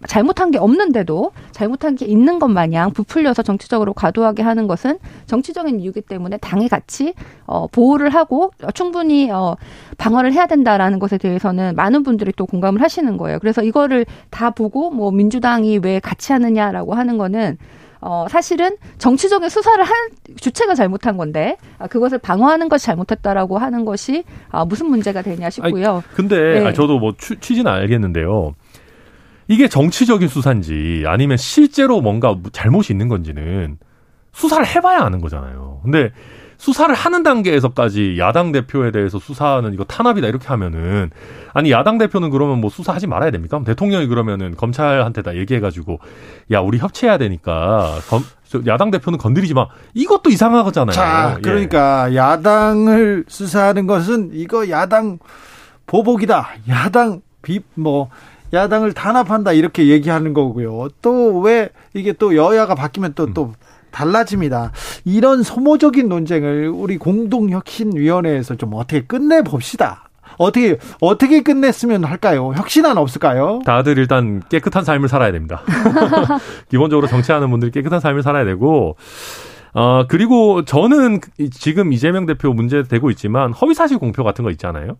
[0.06, 6.00] 잘못한 게 없는데도 잘못한 게 있는 것 마냥 부풀려서 정치적으로 과도하게 하는 것은 정치적인 이유기
[6.00, 7.14] 때문에 당이 같이
[7.46, 9.56] 어, 보호를 하고 충분히 어,
[9.98, 13.38] 방어를 해야 된다라는 것에 대해서는 많은 분들이 또 공감을 하시는 거예요.
[13.38, 17.58] 그래서 이거를 다 보고 뭐 민주당이 왜 같이 하느냐라고 하는 거는
[18.00, 19.96] 어, 사실은 정치적인 수사를 한
[20.36, 25.90] 주체가 잘못한 건데 아, 그것을 방어하는 것이 잘못했다라고 하는 것이 아, 무슨 문제가 되냐 싶고요.
[25.90, 26.66] 아니, 근데 네.
[26.66, 28.54] 아 저도 뭐 취, 취지는 알겠는데요.
[29.48, 33.78] 이게 정치적인 수사인지 아니면 실제로 뭔가 잘못이 있는 건지는
[34.32, 35.80] 수사를 해봐야 아는 거잖아요.
[35.82, 36.10] 근데
[36.58, 41.10] 수사를 하는 단계에서까지 야당 대표에 대해서 수사는 이거 탄압이다 이렇게 하면은
[41.52, 43.62] 아니 야당 대표는 그러면 뭐 수사하지 말아야 됩니까?
[43.64, 45.98] 대통령이 그러면은 검찰한테 다 얘기해가지고
[46.52, 48.24] 야 우리 협치해야 되니까 검,
[48.66, 50.92] 야당 대표는 건드리지 마 이것도 이상하잖아요.
[50.92, 51.42] 자 예.
[51.42, 52.16] 그러니까 예.
[52.16, 55.18] 야당을 수사하는 것은 이거 야당
[55.86, 56.48] 보복이다.
[56.68, 58.08] 야당 비뭐
[58.52, 60.88] 야당을 단합한다 이렇게 얘기하는 거고요.
[61.02, 63.52] 또 왜 이게 또 여야가 바뀌면 또또
[63.90, 64.72] 달라집니다.
[65.04, 70.08] 이런 소모적인 논쟁을 우리 공동혁신위원회에서 좀 어떻게 끝내 봅시다.
[70.38, 72.52] 어떻게 어떻게 끝냈으면 할까요?
[72.54, 73.60] 혁신안 없을까요?
[73.64, 75.62] 다들 일단 깨끗한 삶을 살아야 됩니다.
[76.68, 78.96] 기본적으로 정치하는 분들이 깨끗한 삶을 살아야 되고
[79.72, 81.20] 어 그리고 저는
[81.50, 84.98] 지금 이재명 대표 문제 되고 있지만 허위사실 공표 같은 거 있잖아요.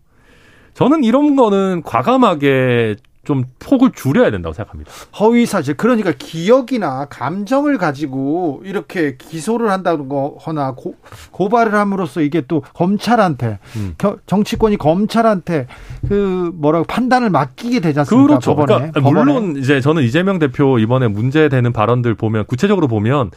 [0.73, 2.95] 저는 이런 거는 과감하게
[3.27, 4.89] 좀 폭을 줄여야 된다고 생각합니다.
[5.19, 10.95] 허위 사실 그러니까 기억이나 감정을 가지고 이렇게 기소를 한다거나 고,
[11.31, 13.95] 고발을 함으로써 이게 또 검찰한테 음.
[14.27, 15.67] 정치권이 검찰한테
[16.07, 18.27] 그 뭐라고 판단을 맡기게 되지 않습니까?
[18.27, 18.55] 그렇죠.
[18.55, 18.91] 법원에.
[18.91, 19.33] 그러니까 법원에.
[19.33, 23.31] 물론 이제 저는 이재명 대표 이번에 문제되는 발언들 보면 구체적으로 보면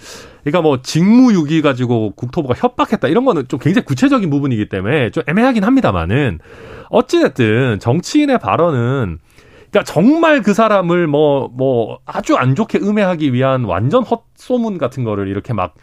[0.44, 5.64] 그러니까 뭐 직무유기 가지고 국토부가 협박했다 이런 거는 좀 굉장히 구체적인 부분이기 때문에 좀 애매하긴
[5.64, 6.38] 합니다만은
[6.90, 9.18] 어찌됐든 정치인의 발언은
[9.70, 15.28] 그러니까 정말 그 사람을 뭐뭐 뭐 아주 안 좋게 음해하기 위한 완전 헛소문 같은 거를
[15.28, 15.74] 이렇게 막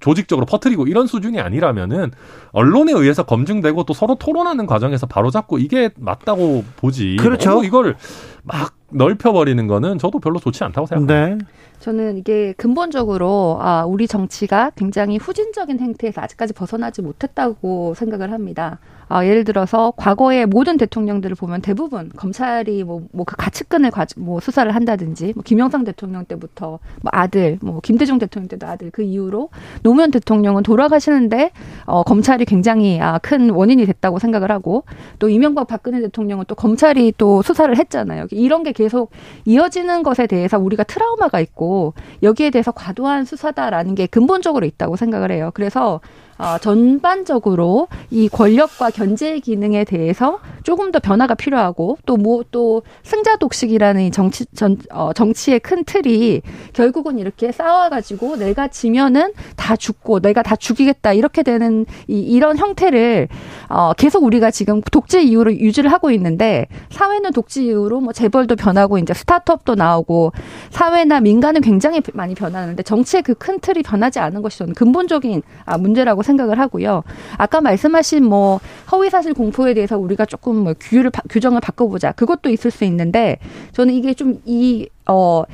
[0.00, 2.12] 조직적으로 퍼뜨리고 이런 수준이 아니라면은
[2.52, 7.16] 언론에 의해서 검증되고 또 서로 토론하는 과정에서 바로잡고 이게 맞다고 보지.
[7.20, 7.62] 그렇죠.
[7.62, 7.96] 이걸
[8.42, 11.36] 막 넓혀버리는 거는 저도 별로 좋지 않다고 생각합니다.
[11.36, 11.44] 네.
[11.80, 18.78] 저는 이게 근본적으로 아, 우리 정치가 굉장히 후진적인 행태에서 아직까지 벗어나지 못했다고 생각을 합니다.
[19.08, 24.40] 아, 예를 들어서 과거의 모든 대통령들을 보면 대부분 검찰이 뭐 뭐 그 가치권을 가, 뭐
[24.40, 29.50] 수사를 한다든지 뭐 김영삼 대통령 때부터 뭐 아들 뭐 김대중 대통령 때도 아들 그 이후로
[29.82, 31.50] 노무현 대통령은 돌아가시는데
[31.84, 34.84] 어, 검찰이 굉장히 아, 큰 원인이 됐다고 생각을 하고
[35.18, 38.26] 또 이명박 박근혜 대통령은 또 검찰이 또 수사를 했잖아요.
[38.30, 39.10] 이런 게 계속
[39.44, 45.50] 이어지는 것에 대해서 우리가 트라우마가 있고 여기에 대해서 과도한 수사다라는 게 근본적으로 있다고 생각을 해요.
[45.54, 46.00] 그래서
[46.38, 53.36] 어, 전반적으로 이 권력과 견제 기능에 대해서 조금 더 변화가 필요하고 또 뭐또 뭐, 승자
[53.36, 60.20] 독식이라는 이 정치 전 어, 정치의 큰 틀이 결국은 이렇게 싸워가지고 내가 지면은 다 죽고
[60.20, 63.28] 내가 다 죽이겠다 이렇게 되는 이, 이런 형태를
[63.68, 68.98] 어, 계속 우리가 지금 독재 이후로 유지를 하고 있는데 사회는 독재 이후로 뭐 재벌도 변하고
[68.98, 70.32] 이제 스타트업도 나오고
[70.70, 75.78] 사회나 민간은 굉장히 많이 변하는데 정치의 그 큰 틀이 변하지 않은 것이 저는 근본적인 아,
[75.78, 77.02] 문제라고 생각을 하고요.
[77.38, 78.60] 아까 말씀하신 뭐
[78.92, 82.12] 허위 사실 공포에 대해서 우리가 조금 뭐 규율을 규정을 바꿔보자.
[82.12, 83.38] 그것도 있을 수 있는데
[83.72, 85.44] 저는 이게 좀이 어.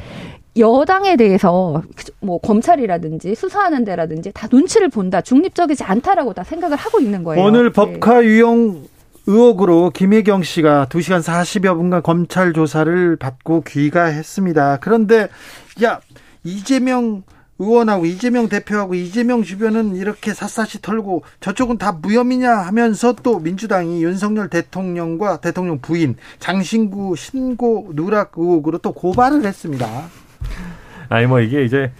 [0.58, 1.82] 여당에 대해서
[2.20, 7.42] 뭐 검찰이라든지 수사하는 데라든지 다 눈치를 본다 중립적이지 않다라고 다 생각을 하고 있는 거예요.
[7.42, 7.72] 오늘 네.
[7.72, 8.82] 법카 유용
[9.26, 14.78] 의혹으로 김혜경 씨가 2시간 40여 분간 검찰 조사를 받고 귀가했습니다.
[14.80, 15.28] 그런데
[15.82, 16.00] 야
[16.44, 17.22] 이재명
[17.62, 24.48] 의원하고 이재명 대표하고 이재명 주변은 이렇게 샅샅이 털고 저쪽은 다 무혐의냐 하면서 또 민주당이 윤석열
[24.48, 29.86] 대통령과 대통령 부인 장신구 신고 누락 의혹으로 또 고발을 했습니다.
[31.08, 31.92] 아니 뭐 이게 이제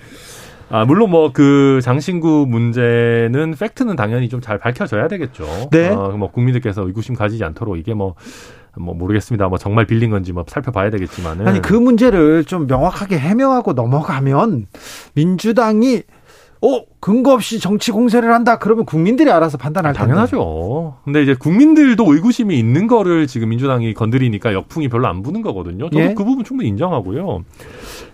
[0.70, 5.44] 아, 물론 뭐 그 장신구 문제는 팩트는 당연히 좀 잘 밝혀져야 되겠죠.
[5.70, 5.90] 네.
[5.90, 8.14] 어, 뭐 국민들께서 의구심 가지지 않도록 이게 뭐
[8.78, 9.48] 뭐 모르겠습니다.
[9.48, 14.66] 뭐 정말 빌린 건지 뭐 살펴봐야 되겠지만은 아니 그 문제를 좀 명확하게 해명하고 넘어가면
[15.14, 16.02] 민주당이
[16.64, 20.08] 어 근거 없이 정치 공세를 한다 그러면 국민들이 알아서 판단할 텐데.
[20.08, 20.96] 당연하죠.
[21.04, 25.90] 근데 이제 국민들도 의구심이 있는 거를 지금 민주당이 건드리니까 역풍이 별로 안 부는 거거든요.
[25.90, 26.14] 저도 예?
[26.14, 27.42] 그 부분 충분히 인정하고요.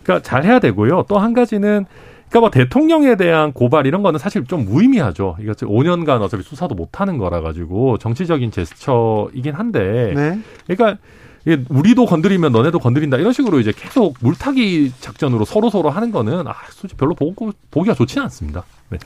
[0.02, 1.04] 그러니까 잘 해야 되고요.
[1.08, 1.84] 또 한 가지는
[2.28, 5.36] 그러니까 뭐 대통령에 대한 고발 이런 거는 사실 좀 무의미하죠.
[5.40, 10.12] 이거 5년간 어차피 수사도 못 하는 거라 가지고 정치적인 제스처이긴 한데.
[10.14, 10.38] 네.
[10.66, 11.00] 그러니까
[11.70, 16.54] 우리도 건드리면 너네도 건드린다 이런 식으로 이제 계속 물타기 작전으로 서로 서로 하는 거는 아
[16.70, 18.64] 솔직히 별로 보고 보기가 좋지는 않습니다.
[18.90, 18.98] 네.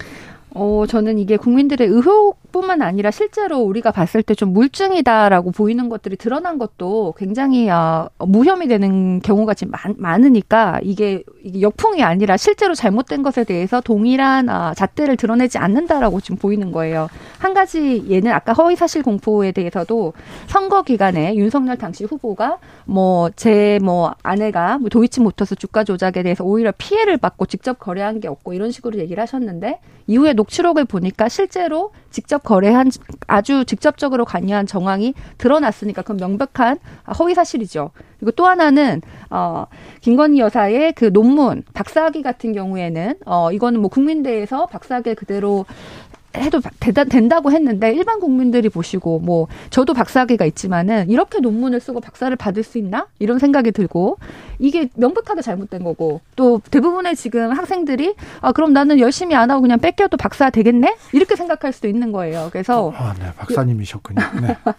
[0.55, 6.59] 어, 저는 이게 국민들의 의혹뿐만 아니라 실제로 우리가 봤을 때 좀 물증이다라고 보이는 것들이 드러난
[6.59, 13.23] 것도 굉장히 어, 무혐의 되는 경우가 지금 많, 많으니까 이게, 이게 역풍이 아니라 실제로 잘못된
[13.23, 17.09] 것에 대해서 동일한 어, 잣대를 드러내지 않는다라고 지금 보이는 거예요.
[17.39, 20.13] 한 가지 얘는 아까 허위 사실 공포에 대해서도
[20.47, 26.73] 선거 기간에 윤석열 당시 후보가 뭐 제뭐 뭐 아내가 뭐 도이치모터스 주가 조작에 대해서 오히려
[26.77, 32.43] 피해를 받고 직접 거래한 게 없고 이런 식으로 얘기를 하셨는데 이후에 녹취록을 보니까 실제로 직접
[32.43, 32.91] 거래한
[33.27, 36.79] 아주 직접적으로 관여한 정황이 드러났으니까 그건 명백한
[37.19, 37.91] 허위 사실이죠.
[38.19, 39.67] 그리고 또 하나는 어
[40.01, 45.65] 김건희 여사의 그 논문 박사학위 같은 경우에는 어 이거는 뭐 국민대에서 박사학위 그대로
[46.37, 52.35] 해도 대단, 된다고 했는데 일반 국민들이 보시고 뭐 저도 박사학위가 있지만은 이렇게 논문을 쓰고 박사를
[52.37, 54.19] 받을 수 있나 이런 생각이 들고
[54.59, 59.79] 이게 명백하게 잘못된 거고 또 대부분의 지금 학생들이 아 그럼 나는 열심히 안 하고 그냥
[59.79, 62.49] 뺏겨도 박사 되겠네 이렇게 생각할 수도 있는 거예요.
[62.53, 64.21] 그래서 아, 네, 박사님이셨군요.
[64.41, 64.57] 네.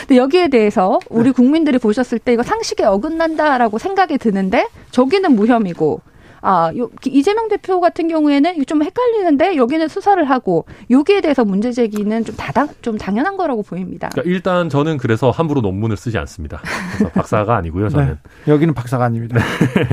[0.00, 6.00] 근데 여기에 대해서 우리 국민들이 보셨을 때 이거 상식에 어긋난다라고 생각이 드는데 저기는 무혐의고
[6.40, 12.24] 아, 요, 이재명 대표 같은 경우에는 좀 헷갈리는데 여기는 수사를 하고 여기에 대해서 문제 제기는
[12.24, 14.08] 좀 다당 좀 당연한 거라고 보입니다.
[14.10, 16.60] 그러니까 일단 저는 그래서 함부로 논문을 쓰지 않습니다.
[16.96, 18.18] 그래서 박사가 아니고요, 저는.
[18.44, 19.40] 네, 여기는 박사가 아닙니다.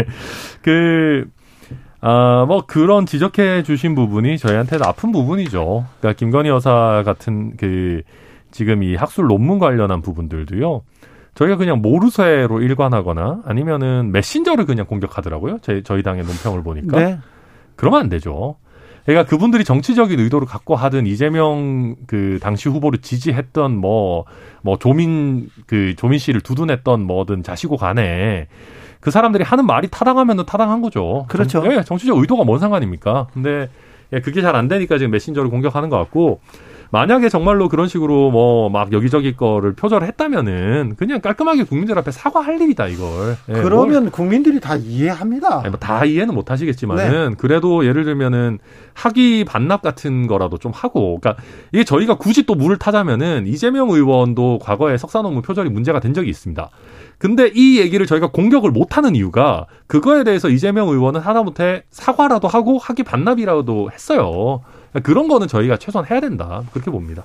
[0.62, 1.26] 그
[2.02, 5.86] 아, 뭐 그런 지적해 주신 부분이 저희한테는 아픈 부분이죠.
[6.00, 8.04] 그러니까 김건희 여사 같은 그
[8.52, 10.84] 지금 이 학술 논문 관련한 부분들도요.
[11.36, 15.60] 저희가 그냥 모르쇠로 일관하거나 아니면은 메신저를 그냥 공격하더라고요.
[15.62, 16.98] 제, 저희 당의 논평을 보니까.
[16.98, 17.20] 네.
[17.76, 18.56] 그러면 안 되죠.
[19.06, 24.26] 그러니까 그분들이 정치적인 의도를 갖고 하든 이재명 그 당시 후보를 지지했던 뭐뭐
[24.64, 28.48] 뭐 조민 그 조민 씨를 두둔했던 뭐든 자시고 간에
[29.00, 31.26] 그 사람들이 하는 말이 타당하면 타당한 거죠.
[31.28, 31.62] 그렇죠.
[31.62, 33.28] 정, 예, 정치적 의도가 뭔 상관입니까?
[33.34, 33.70] 근데
[34.14, 36.40] 예, 그게 잘 안 되니까 지금 메신저를 공격하는 것 같고
[36.92, 42.62] 만약에 정말로 그런 식으로 뭐 막 여기저기 거를 표절을 했다면은 그냥 깔끔하게 국민들 앞에 사과할
[42.62, 43.36] 일이다 이걸.
[43.50, 44.12] 예, 그러면 뭘.
[44.12, 45.60] 국민들이 다 이해합니다.
[45.60, 47.36] 아니, 뭐다 이해는 못 하시겠지만은 네.
[47.38, 48.60] 그래도 예를 들면은
[48.94, 51.42] 학위 반납 같은 거라도 좀 하고 그러니까
[51.74, 56.30] 이게 저희가 굳이 또 물을 타자면은 이재명 의원도 과거에 석사 논문 표절이 문제가 된 적이
[56.30, 56.70] 있습니다.
[57.18, 62.78] 근데 이 얘기를 저희가 공격을 못 하는 이유가 그거에 대해서 이재명 의원은 하다못해 사과라도 하고
[62.78, 64.62] 학위 반납이라도 했어요.
[65.04, 66.64] 그런 거는 저희가 최소한 해야 된다.
[66.74, 67.24] 그렇게 봅니다.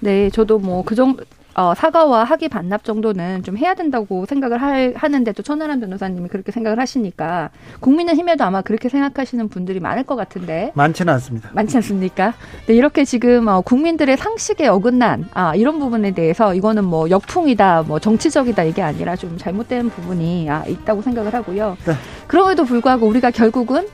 [0.00, 1.24] 네, 저도 뭐 그 정도
[1.54, 6.52] 어, 사과와 학위 반납 정도는 좀 해야 된다고 생각을 할, 하는데 또 천하람 변호사님이 그렇게
[6.52, 11.50] 생각을 하시니까 국민의힘에도 아마 그렇게 생각하시는 분들이 많을 것 같은데 많지는 않습니다.
[11.52, 12.34] 많지 않습니까?
[12.66, 17.98] 네, 이렇게 지금 어, 국민들의 상식에 어긋난 아, 이런 부분에 대해서 이거는 뭐 역풍이다, 뭐
[17.98, 21.76] 정치적이다 이게 아니라 좀 잘못된 부분이 아, 있다고 생각을 하고요.
[21.86, 21.94] 네.
[22.26, 23.86] 그럼에도 불구하고 우리가 결국은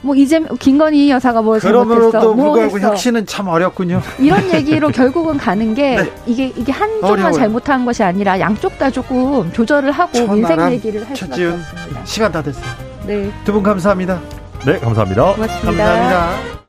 [0.00, 2.34] 뭐 이제 김건희 여사가 뭘 잘못했어.
[2.34, 4.00] 뭐 불구하고 혁신은 참 어렵군요.
[4.18, 6.12] 이런 얘기로 결국은 가는 게 네.
[6.26, 11.46] 이게 이게 한쪽만 잘못한 것이 아니라 양쪽 다 조금 조절을 하고 인생 얘기를 할 수밖에
[11.46, 12.04] 없습니다.
[12.04, 12.64] 시간 다 됐어요.
[13.06, 13.30] 네.
[13.44, 14.20] 두 분 감사합니다.
[14.64, 15.32] 네, 감사합니다.
[15.34, 15.84] 고맙습니다.
[15.84, 16.65] 감사합니다.